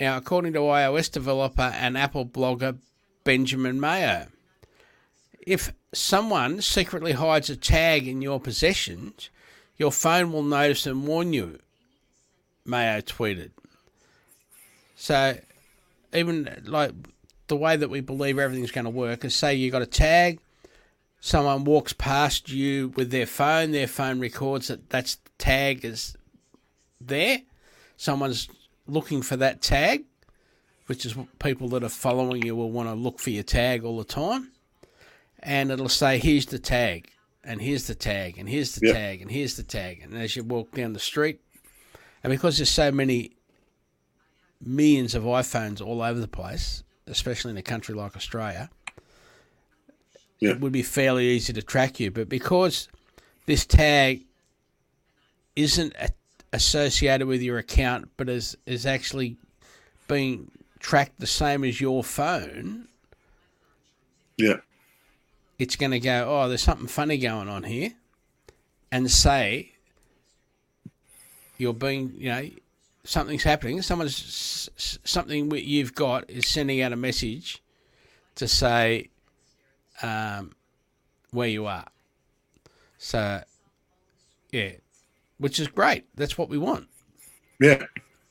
Now, 0.00 0.16
according 0.16 0.54
to 0.54 0.60
iOS 0.60 1.12
developer 1.12 1.60
and 1.60 1.98
Apple 1.98 2.24
blogger 2.24 2.78
Benjamin 3.22 3.78
Mayo, 3.78 4.28
if 5.46 5.74
someone 5.92 6.62
secretly 6.62 7.12
hides 7.12 7.50
a 7.50 7.56
tag 7.56 8.08
in 8.08 8.22
your 8.22 8.40
possessions, 8.40 9.28
your 9.76 9.92
phone 9.92 10.32
will 10.32 10.42
notice 10.42 10.86
and 10.86 11.06
warn 11.06 11.34
you, 11.34 11.58
Mayo 12.64 13.02
tweeted. 13.02 13.50
So, 14.96 15.38
even 16.14 16.62
like 16.64 16.92
the 17.48 17.56
way 17.56 17.76
that 17.76 17.90
we 17.90 18.00
believe 18.00 18.38
everything's 18.38 18.70
going 18.70 18.84
to 18.86 18.90
work 18.90 19.22
is 19.24 19.34
say 19.34 19.54
you 19.54 19.70
got 19.70 19.82
a 19.82 19.86
tag, 19.86 20.40
someone 21.20 21.64
walks 21.64 21.92
past 21.92 22.50
you 22.50 22.88
with 22.96 23.10
their 23.10 23.26
phone, 23.26 23.72
their 23.72 23.86
phone 23.86 24.18
records 24.18 24.68
that 24.68 24.88
that 24.90 25.16
tag 25.36 25.84
is 25.84 26.16
there. 27.02 27.40
Someone's 27.98 28.48
looking 28.90 29.22
for 29.22 29.36
that 29.36 29.62
tag, 29.62 30.04
which 30.86 31.06
is 31.06 31.16
what 31.16 31.38
people 31.38 31.68
that 31.68 31.84
are 31.84 31.88
following 31.88 32.42
you 32.42 32.56
will 32.56 32.70
want 32.70 32.88
to 32.88 32.94
look 32.94 33.18
for 33.20 33.30
your 33.30 33.42
tag 33.42 33.84
all 33.84 33.98
the 33.98 34.04
time. 34.04 34.52
And 35.38 35.70
it'll 35.70 35.88
say, 35.88 36.18
here's 36.18 36.46
the 36.46 36.58
tag, 36.58 37.10
and 37.44 37.62
here's 37.62 37.86
the 37.86 37.94
tag, 37.94 38.36
and 38.38 38.48
here's 38.48 38.74
the 38.74 38.86
yep. 38.86 38.96
tag, 38.96 39.22
and 39.22 39.30
here's 39.30 39.56
the 39.56 39.62
tag. 39.62 40.00
And 40.02 40.14
as 40.16 40.36
you 40.36 40.44
walk 40.44 40.72
down 40.72 40.92
the 40.92 40.98
street, 40.98 41.40
and 42.22 42.30
because 42.30 42.58
there's 42.58 42.68
so 42.68 42.92
many 42.92 43.32
millions 44.60 45.14
of 45.14 45.22
iPhones 45.22 45.80
all 45.80 46.02
over 46.02 46.20
the 46.20 46.28
place, 46.28 46.82
especially 47.06 47.52
in 47.52 47.56
a 47.56 47.62
country 47.62 47.94
like 47.94 48.16
Australia, 48.16 48.68
yeah. 50.38 50.50
it 50.50 50.60
would 50.60 50.72
be 50.72 50.82
fairly 50.82 51.26
easy 51.28 51.52
to 51.52 51.62
track 51.62 51.98
you. 52.00 52.10
But 52.10 52.28
because 52.28 52.88
this 53.46 53.64
tag 53.64 54.24
isn't 55.56 55.94
a 55.98 56.10
associated 56.52 57.26
with 57.26 57.42
your 57.42 57.58
account, 57.58 58.08
but 58.16 58.28
is 58.28 58.56
is 58.66 58.86
actually 58.86 59.36
being 60.08 60.50
tracked 60.78 61.20
the 61.20 61.26
same 61.26 61.64
as 61.64 61.80
your 61.80 62.02
phone. 62.02 62.88
Yeah. 64.36 64.56
It's 65.58 65.76
going 65.76 65.92
to 65.92 66.00
go, 66.00 66.26
oh, 66.26 66.48
there's 66.48 66.62
something 66.62 66.86
funny 66.86 67.18
going 67.18 67.48
on 67.48 67.64
here, 67.64 67.92
and 68.90 69.10
say 69.10 69.72
you're 71.58 71.74
being, 71.74 72.14
you 72.16 72.30
know, 72.30 72.48
something's 73.04 73.42
happening. 73.42 73.82
Someone's 73.82 74.70
something 75.04 75.50
you've 75.50 75.94
got 75.94 76.28
is 76.30 76.46
sending 76.48 76.80
out 76.80 76.92
a 76.92 76.96
message 76.96 77.62
to 78.36 78.48
say 78.48 79.10
um, 80.02 80.52
where 81.30 81.48
you 81.48 81.66
are. 81.66 81.86
So, 82.96 83.42
yeah, 84.50 84.72
which 85.40 85.58
is 85.58 85.66
great. 85.66 86.04
That's 86.14 86.38
what 86.38 86.48
we 86.48 86.58
want. 86.58 86.86
Yeah. 87.58 87.84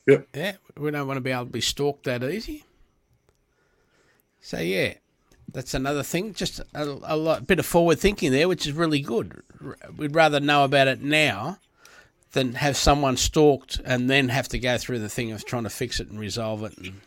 Yep. 0.08 0.28
Yeah. 0.34 0.54
We 0.78 0.92
don't 0.92 1.08
want 1.08 1.18
to 1.18 1.22
be 1.22 1.32
able 1.32 1.46
to 1.46 1.52
be 1.52 1.62
stalked 1.62 2.06
that 2.06 2.24
easy. 2.24 2.64
So 4.42 4.60
yeah, 4.60 4.94
that's 5.52 5.74
another 5.74 6.04
thing. 6.04 6.34
Just 6.34 6.62
a, 6.74 6.84
a 7.04 7.18
lot, 7.18 7.46
bit 7.46 7.60
of 7.60 7.66
forward 7.66 8.00
thinking 8.00 8.32
there, 8.32 8.48
which 8.48 8.66
is 8.66 8.74
really 8.74 9.02
good. 9.02 9.42
We'd 9.98 10.16
rather 10.16 10.40
know 10.40 10.64
about 10.64 10.88
it 10.88 11.02
now 11.02 11.60
than 12.32 12.54
have 12.54 12.78
someone 12.78 13.18
stalked 13.18 13.82
and 13.84 14.10
then 14.10 14.30
have 14.30 14.48
to 14.50 14.60
go 14.60 14.78
through 14.78 15.00
the 15.00 15.10
thing 15.10 15.32
of 15.32 15.44
trying 15.46 15.64
to 15.64 15.70
fix 15.70 16.00
it 16.00 16.10
and 16.10 16.20
resolve 16.20 16.64
it. 16.64 16.78
And 16.78 17.02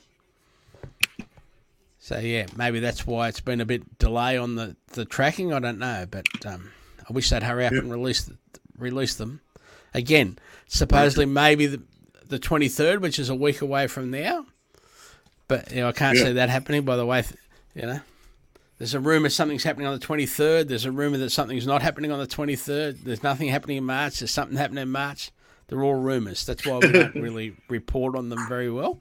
so 2.00 2.18
yeah, 2.18 2.46
maybe 2.56 2.80
that's 2.80 3.06
why 3.06 3.28
it's 3.28 3.40
been 3.40 3.60
a 3.60 3.64
bit 3.64 3.98
delay 3.98 4.36
on 4.36 4.56
the, 4.56 4.76
the 4.88 5.04
tracking. 5.04 5.52
I 5.52 5.60
don't 5.60 5.78
know, 5.78 6.06
but 6.10 6.26
um, 6.44 6.72
I 7.08 7.12
wish 7.12 7.30
they'd 7.30 7.44
hurry 7.44 7.66
up 7.66 7.72
yep. 7.72 7.82
and 7.82 7.90
release 7.90 8.28
release 8.76 9.14
them. 9.14 9.40
Again, 9.94 10.38
supposedly 10.68 11.26
maybe 11.26 11.66
the, 11.66 11.82
the 12.26 12.38
23rd, 12.38 13.00
which 13.00 13.18
is 13.18 13.28
a 13.28 13.34
week 13.34 13.60
away 13.60 13.86
from 13.86 14.10
now. 14.10 14.46
But 15.48 15.70
you 15.70 15.80
know, 15.80 15.88
I 15.88 15.92
can't 15.92 16.16
yeah. 16.16 16.24
see 16.24 16.32
that 16.32 16.48
happening. 16.48 16.84
By 16.84 16.96
the 16.96 17.04
way, 17.04 17.24
you 17.74 17.82
know, 17.82 18.00
there's 18.78 18.94
a 18.94 19.00
rumor 19.00 19.28
something's 19.28 19.64
happening 19.64 19.86
on 19.86 19.98
the 19.98 20.04
23rd. 20.04 20.68
There's 20.68 20.86
a 20.86 20.92
rumor 20.92 21.18
that 21.18 21.30
something's 21.30 21.66
not 21.66 21.82
happening 21.82 22.10
on 22.10 22.18
the 22.18 22.26
23rd. 22.26 23.04
There's 23.04 23.22
nothing 23.22 23.48
happening 23.48 23.76
in 23.76 23.84
March. 23.84 24.20
There's 24.20 24.30
something 24.30 24.56
happening 24.56 24.82
in 24.82 24.90
March. 24.90 25.30
They're 25.68 25.82
all 25.82 25.94
rumors. 25.94 26.44
That's 26.44 26.66
why 26.66 26.78
we 26.78 26.92
don't 26.92 27.14
really 27.14 27.54
report 27.68 28.16
on 28.16 28.28
them 28.28 28.46
very 28.48 28.70
well 28.70 29.00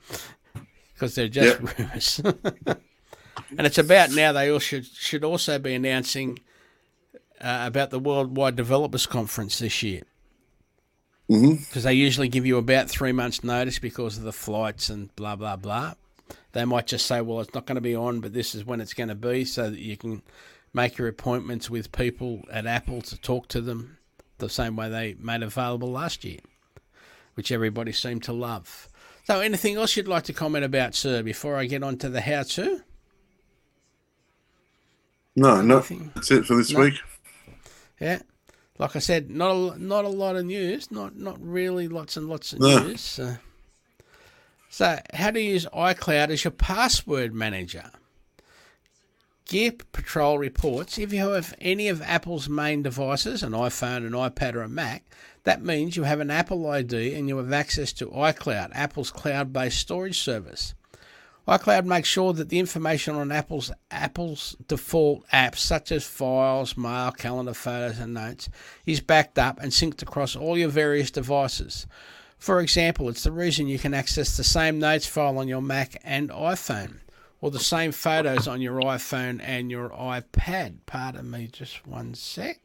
because 0.93 1.15
they're 1.15 1.27
just 1.27 1.59
rumors. 1.59 2.21
and 3.57 3.67
it's 3.67 3.77
about 3.77 4.11
now. 4.11 4.31
They 4.31 4.51
all 4.51 4.59
should 4.59 4.85
should 4.85 5.23
also 5.23 5.57
be 5.57 5.73
announcing 5.73 6.39
uh, 7.39 7.63
about 7.65 7.89
the 7.89 7.99
Worldwide 7.99 8.55
Developers 8.55 9.05
Conference 9.05 9.59
this 9.59 9.81
year. 9.81 10.03
Mm-hmm. 11.31 11.51
because 11.51 11.67
mm-hmm. 11.67 11.81
they 11.83 11.93
usually 11.93 12.27
give 12.27 12.45
you 12.45 12.57
about 12.57 12.89
three 12.89 13.13
months' 13.13 13.41
notice 13.41 13.79
because 13.79 14.17
of 14.17 14.23
the 14.23 14.33
flights 14.33 14.89
and 14.89 15.15
blah 15.15 15.37
blah 15.37 15.55
blah. 15.55 15.93
They 16.51 16.65
might 16.65 16.87
just 16.87 17.05
say, 17.05 17.21
"Well, 17.21 17.39
it's 17.39 17.53
not 17.53 17.65
going 17.65 17.75
to 17.75 17.81
be 17.81 17.95
on, 17.95 18.19
but 18.19 18.33
this 18.33 18.53
is 18.53 18.65
when 18.65 18.81
it's 18.81 18.93
going 18.93 19.07
to 19.07 19.15
be," 19.15 19.45
so 19.45 19.69
that 19.69 19.79
you 19.79 19.95
can 19.95 20.23
make 20.73 20.97
your 20.97 21.07
appointments 21.07 21.69
with 21.69 21.93
people 21.93 22.41
at 22.51 22.65
Apple 22.65 23.01
to 23.03 23.17
talk 23.17 23.47
to 23.49 23.61
them 23.61 23.97
the 24.39 24.49
same 24.49 24.75
way 24.75 24.89
they 24.89 25.15
made 25.19 25.41
available 25.41 25.89
last 25.89 26.25
year, 26.25 26.39
which 27.35 27.51
everybody 27.51 27.93
seemed 27.93 28.23
to 28.23 28.33
love. 28.33 28.89
So, 29.23 29.39
anything 29.39 29.77
else 29.77 29.95
you'd 29.95 30.09
like 30.09 30.23
to 30.23 30.33
comment 30.33 30.65
about, 30.65 30.95
sir, 30.95 31.23
before 31.23 31.55
I 31.55 31.65
get 31.65 31.81
on 31.81 31.97
to 31.99 32.09
the 32.09 32.19
how-to? 32.19 32.81
No, 35.37 35.61
nothing. 35.61 36.11
that's 36.13 36.29
it 36.29 36.45
for 36.45 36.57
this 36.57 36.71
no. 36.71 36.81
week. 36.81 36.95
Yeah 38.01 38.19
like 38.81 38.95
I 38.95 38.99
said, 38.99 39.29
not 39.29 39.51
a, 39.51 39.79
not 39.83 40.05
a 40.05 40.09
lot 40.09 40.35
of 40.35 40.45
news, 40.45 40.89
not 40.89 41.15
not 41.15 41.37
really 41.39 41.87
lots 41.87 42.17
and 42.17 42.27
lots 42.27 42.51
of 42.51 42.61
news. 42.61 42.99
So, 42.99 43.35
so, 44.71 44.97
how 45.13 45.29
to 45.29 45.39
use 45.39 45.67
iCloud 45.67 46.29
as 46.29 46.43
your 46.43 46.51
password 46.51 47.31
manager? 47.31 47.91
Gear 49.45 49.73
Patrol 49.91 50.39
reports 50.39 50.97
if 50.97 51.13
you 51.13 51.19
have 51.29 51.53
any 51.61 51.89
of 51.89 52.01
Apple's 52.01 52.49
main 52.49 52.81
devices, 52.81 53.43
an 53.43 53.51
iPhone, 53.51 53.97
an 53.97 54.13
iPad, 54.13 54.55
or 54.55 54.63
a 54.63 54.67
Mac, 54.67 55.03
that 55.43 55.61
means 55.63 55.95
you 55.95 56.03
have 56.03 56.19
an 56.19 56.31
Apple 56.31 56.67
ID 56.67 57.13
and 57.13 57.27
you 57.27 57.37
have 57.37 57.53
access 57.53 57.93
to 57.93 58.07
iCloud, 58.07 58.71
Apple's 58.73 59.11
cloud 59.11 59.53
based 59.53 59.77
storage 59.77 60.17
service 60.17 60.73
iCloud 61.47 61.85
makes 61.85 62.07
sure 62.07 62.33
that 62.33 62.49
the 62.49 62.59
information 62.59 63.15
on 63.15 63.31
Apple's 63.31 63.71
Apple's 63.89 64.55
default 64.67 65.27
apps 65.29 65.57
such 65.57 65.91
as 65.91 66.05
files, 66.05 66.77
mail, 66.77 67.11
calendar, 67.11 67.53
photos 67.53 67.97
and 67.97 68.13
notes 68.13 68.47
is 68.85 69.01
backed 69.01 69.39
up 69.39 69.59
and 69.59 69.71
synced 69.71 70.03
across 70.03 70.35
all 70.35 70.57
your 70.57 70.69
various 70.69 71.09
devices. 71.09 71.87
For 72.37 72.59
example, 72.59 73.09
it's 73.09 73.23
the 73.23 73.31
reason 73.31 73.67
you 73.67 73.79
can 73.79 73.93
access 73.93 74.37
the 74.37 74.43
same 74.43 74.79
notes 74.79 75.07
file 75.07 75.39
on 75.39 75.47
your 75.47 75.61
Mac 75.61 75.99
and 76.03 76.29
iPhone 76.29 76.99
or 77.41 77.49
the 77.49 77.59
same 77.59 77.91
photos 77.91 78.47
on 78.47 78.61
your 78.61 78.79
iPhone 78.81 79.41
and 79.43 79.71
your 79.71 79.89
iPad. 79.89 80.77
Pardon 80.85 81.29
me 81.29 81.49
just 81.51 81.87
one 81.87 82.13
sec. 82.13 82.59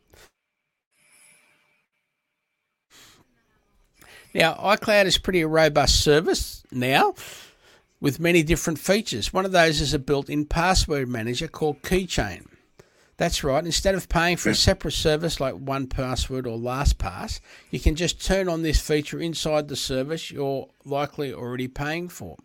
Now, 4.35 4.53
iCloud 4.55 5.07
is 5.07 5.17
pretty 5.17 5.47
robust 5.47 6.03
service 6.05 6.62
now 6.71 7.15
with 8.01 8.21
many 8.21 8.43
different 8.43 8.79
features. 8.79 9.33
One 9.33 9.45
of 9.45 9.53
those 9.53 9.81
is 9.81 9.95
a 9.95 9.99
built 9.99 10.29
in 10.29 10.45
password 10.45 11.09
manager 11.09 11.49
called 11.49 11.83
Keychain. 11.83 12.47
That's 13.19 13.43
right, 13.43 13.65
instead 13.65 13.95
of 13.95 14.11
paying 14.11 14.37
for 14.37 14.51
a 14.51 14.55
separate 14.55 14.93
service 14.93 15.41
like 15.41 15.55
1Password 15.55 16.47
or 16.47 16.59
LastPass, 16.59 17.41
you 17.71 17.81
can 17.81 17.97
just 17.97 18.23
turn 18.23 18.47
on 18.47 18.61
this 18.61 18.79
feature 18.79 19.19
inside 19.19 19.69
the 19.69 19.77
service 19.77 20.31
you're 20.31 20.69
likely 20.85 21.33
already 21.33 21.67
paying 21.67 22.11
for. 22.11 22.37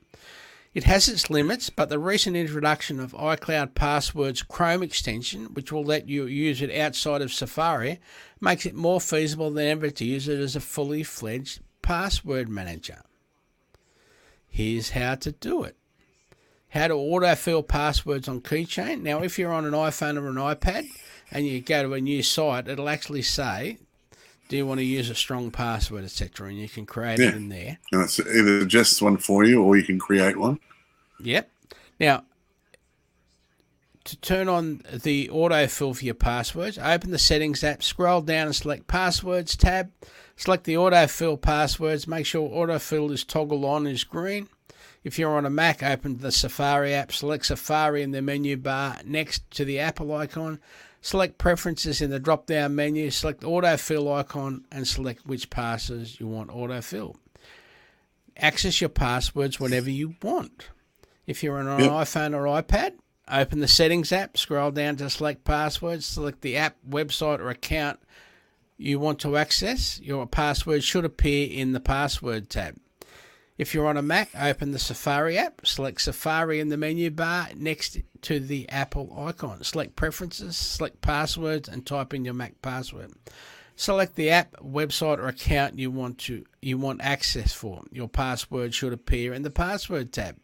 It 0.74 0.86
has 0.86 1.10
its 1.10 1.30
limits, 1.30 1.70
but 1.70 1.90
the 1.90 2.00
recent 2.00 2.38
introduction 2.38 3.02
of 3.02 3.12
iCloud 3.12 3.76
Password's 3.76 4.42
Chrome 4.42 4.82
extension, 4.82 5.54
which 5.54 5.74
will 5.74 5.84
let 5.84 6.08
you 6.08 6.26
use 6.26 6.62
it 6.62 6.74
outside 6.74 7.22
of 7.22 7.34
Safari, 7.34 8.00
makes 8.40 8.66
it 8.66 8.74
more 8.74 9.02
feasible 9.02 9.52
than 9.52 9.68
ever 9.68 9.90
to 9.90 10.06
use 10.06 10.30
it 10.30 10.40
as 10.40 10.56
a 10.56 10.62
fully 10.62 11.04
fledged 11.04 11.60
password 11.82 12.48
manager. 12.48 13.02
Here's 14.52 14.92
how 14.92 15.16
to 15.16 15.32
do 15.32 15.64
it. 15.64 15.78
How 16.70 16.90
to 16.90 16.94
autofill 16.94 17.68
passwords 17.68 18.28
on 18.28 18.42
Keychain. 18.42 19.02
Now, 19.02 19.24
if 19.24 19.40
you're 19.40 19.52
on 19.52 19.66
an 19.66 19.72
iPhone 19.72 20.22
or 20.22 20.28
an 20.28 20.36
iPad 20.36 20.88
and 21.32 21.48
you 21.48 21.62
go 21.62 21.84
to 21.84 21.94
a 21.94 22.02
new 22.02 22.22
site, 22.22 22.68
it'll 22.68 22.90
actually 22.90 23.22
say, 23.24 23.78
do 24.50 24.58
you 24.58 24.68
want 24.68 24.82
to 24.82 24.86
use 24.86 25.10
a 25.10 25.16
strong 25.16 25.52
password, 25.52 26.04
etc. 26.04 26.50
And 26.50 26.60
you 26.60 26.68
can 26.68 26.86
create 26.86 27.20
yeah. 27.20 27.30
it 27.30 27.36
in 27.36 27.48
there. 27.48 27.80
And 27.94 28.02
it's 28.02 28.20
either 28.20 28.66
just 28.66 29.02
one 29.02 29.16
for 29.16 29.46
you 29.46 29.64
or 29.64 29.78
you 29.78 29.84
can 29.84 29.98
create 29.98 30.36
one. 30.36 30.60
Yep. 31.22 31.50
Now, 31.98 32.26
to 34.04 34.18
turn 34.18 34.50
on 34.50 34.84
the 34.92 35.30
autofill 35.30 35.96
for 35.96 36.04
your 36.04 36.14
passwords, 36.14 36.78
open 36.78 37.12
the 37.12 37.20
Settings 37.20 37.64
app, 37.64 37.84
scroll 37.84 38.20
down 38.20 38.48
and 38.48 38.56
select 38.56 38.88
Passwords 38.88 39.56
tab. 39.56 39.92
Select 40.42 40.64
the 40.64 40.74
autofill 40.74 41.40
passwords. 41.40 42.08
Make 42.08 42.26
sure 42.26 42.50
autofill 42.50 43.12
is 43.12 43.24
toggled 43.24 43.64
on 43.64 43.86
is 43.86 44.04
green. 44.04 44.48
If 45.04 45.20
you're 45.20 45.38
on 45.38 45.46
a 45.46 45.52
Mac, 45.52 45.84
open 45.84 46.18
the 46.18 46.32
Safari 46.32 46.96
app, 46.96 47.12
select 47.12 47.46
Safari 47.46 48.02
in 48.02 48.10
the 48.10 48.24
menu 48.24 48.58
bar 48.58 48.98
next 49.06 49.50
to 49.52 49.66
the 49.66 49.78
Apple 49.78 50.12
icon. 50.12 50.60
Select 51.00 51.38
Preferences 51.38 52.02
in 52.02 52.10
the 52.10 52.20
drop 52.20 52.48
down 52.48 52.74
menu, 52.74 53.12
select 53.12 53.42
Autofill 53.42 54.12
icon, 54.18 54.66
and 54.72 54.88
select 54.88 55.28
which 55.28 55.52
passes 55.52 56.20
you 56.20 56.26
want 56.26 56.50
autofill. 56.50 57.18
Access 58.36 58.82
your 58.82 58.90
passwords 58.90 59.60
whenever 59.60 59.92
you 59.92 60.16
want. 60.24 60.70
If 61.28 61.44
you're 61.44 61.60
on 61.60 61.68
an 61.68 61.82
Yep. 61.82 61.92
iPhone 61.92 62.34
or 62.34 62.46
iPad, 62.46 62.94
open 63.28 63.60
the 63.60 63.68
Settings 63.68 64.12
app, 64.12 64.40
scroll 64.40 64.72
down 64.72 64.96
to 64.96 65.10
select 65.12 65.44
Passwords, 65.44 66.08
select 66.08 66.42
the 66.42 66.58
app, 66.58 66.78
website, 66.90 67.38
or 67.38 67.52
account 67.52 68.00
you 68.82 69.00
want 69.00 69.20
to 69.20 69.38
access. 69.38 70.00
Your 70.02 70.26
password 70.26 70.84
should 70.84 71.06
appear 71.06 71.48
in 71.50 71.74
the 71.74 71.80
Password 71.80 72.50
tab. 72.50 72.78
If 73.58 73.74
you're 73.76 73.88
on 73.88 73.98
a 73.98 74.02
Mac, 74.02 74.30
open 74.40 74.72
the 74.72 74.80
Safari 74.80 75.38
app, 75.38 75.68
select 75.68 76.02
Safari 76.02 76.60
in 76.60 76.70
the 76.70 76.78
menu 76.78 77.12
bar 77.12 77.50
next 77.56 78.00
to 78.24 78.40
the 78.40 78.68
Apple 78.70 79.14
icon. 79.16 79.64
Select 79.64 79.96
Preferences, 79.96 80.58
select 80.58 81.02
Passwords, 81.02 81.70
and 81.70 81.86
type 81.86 82.14
in 82.14 82.26
your 82.26 82.34
Mac 82.34 82.60
password. 82.64 83.12
Select 83.76 84.16
the 84.16 84.32
app, 84.32 84.54
website, 84.58 85.20
or 85.20 85.28
account 85.28 85.78
you 85.78 85.92
want 85.92 86.18
to 86.20 86.46
you 86.62 86.78
want 86.78 87.02
access 87.02 87.54
for. 87.54 87.84
Your 87.92 88.08
password 88.08 88.74
should 88.74 88.94
appear 88.94 89.34
in 89.34 89.44
the 89.44 89.50
Password 89.50 90.12
tab. 90.12 90.38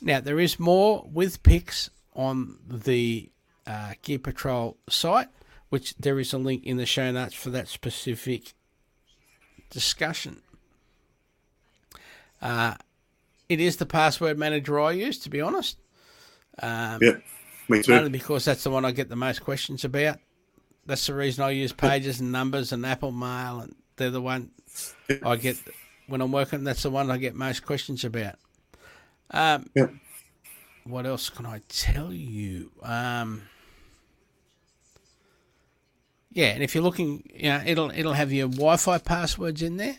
Now 0.00 0.20
there 0.20 0.40
is 0.40 0.58
more 0.58 1.06
with 1.12 1.42
pics 1.42 1.90
on 2.14 2.58
the 2.66 3.30
uh, 3.66 3.94
Gear 4.02 4.18
Patrol 4.18 4.76
site, 4.88 5.28
which 5.70 5.94
there 5.96 6.18
is 6.18 6.32
a 6.32 6.38
link 6.38 6.64
in 6.64 6.76
the 6.76 6.86
show 6.86 7.10
notes 7.12 7.34
for 7.34 7.50
that 7.50 7.68
specific 7.68 8.54
discussion. 9.70 10.40
Uh, 12.40 12.74
it 13.48 13.60
is 13.60 13.76
the 13.76 13.86
password 13.86 14.38
manager 14.38 14.78
I 14.80 14.92
use, 14.92 15.18
to 15.20 15.30
be 15.30 15.40
honest. 15.40 15.78
Um, 16.62 16.98
Yeah, 17.02 17.12
me 17.68 17.82
too. 17.82 17.94
only 17.94 18.10
because 18.10 18.44
that's 18.44 18.64
the 18.64 18.70
one 18.70 18.84
I 18.84 18.92
get 18.92 19.08
the 19.08 19.16
most 19.16 19.42
questions 19.42 19.84
about. 19.84 20.18
That's 20.86 21.06
the 21.06 21.14
reason 21.14 21.44
I 21.44 21.50
use 21.50 21.72
pages 21.72 22.20
and 22.20 22.32
numbers 22.32 22.72
and 22.72 22.84
Apple 22.86 23.12
Mail, 23.12 23.60
and 23.60 23.74
they're 23.96 24.10
the 24.10 24.22
one 24.22 24.50
I 25.22 25.36
get 25.36 25.56
when 26.06 26.20
I'm 26.22 26.32
working. 26.32 26.64
That's 26.64 26.82
the 26.82 26.90
one 26.90 27.10
I 27.10 27.18
get 27.18 27.34
most 27.34 27.64
questions 27.66 28.04
about. 28.04 28.36
Um, 29.30 29.68
Yeah. 29.74 29.88
What 30.84 31.04
else 31.04 31.28
can 31.28 31.44
I 31.44 31.60
tell 31.68 32.10
you? 32.14 32.70
Um, 32.82 33.42
yeah, 36.30 36.48
and 36.48 36.62
if 36.62 36.74
you're 36.74 36.84
looking, 36.84 37.28
you 37.34 37.50
know, 37.50 37.62
it'll 37.64 37.90
it'll 37.90 38.12
have 38.12 38.32
your 38.32 38.48
Wi-Fi 38.48 38.98
passwords 38.98 39.62
in 39.62 39.76
there. 39.76 39.96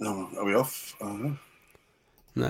Oh, 0.01 0.29
are 0.37 0.45
we 0.45 0.53
off? 0.53 0.95
Uh, 1.01 1.31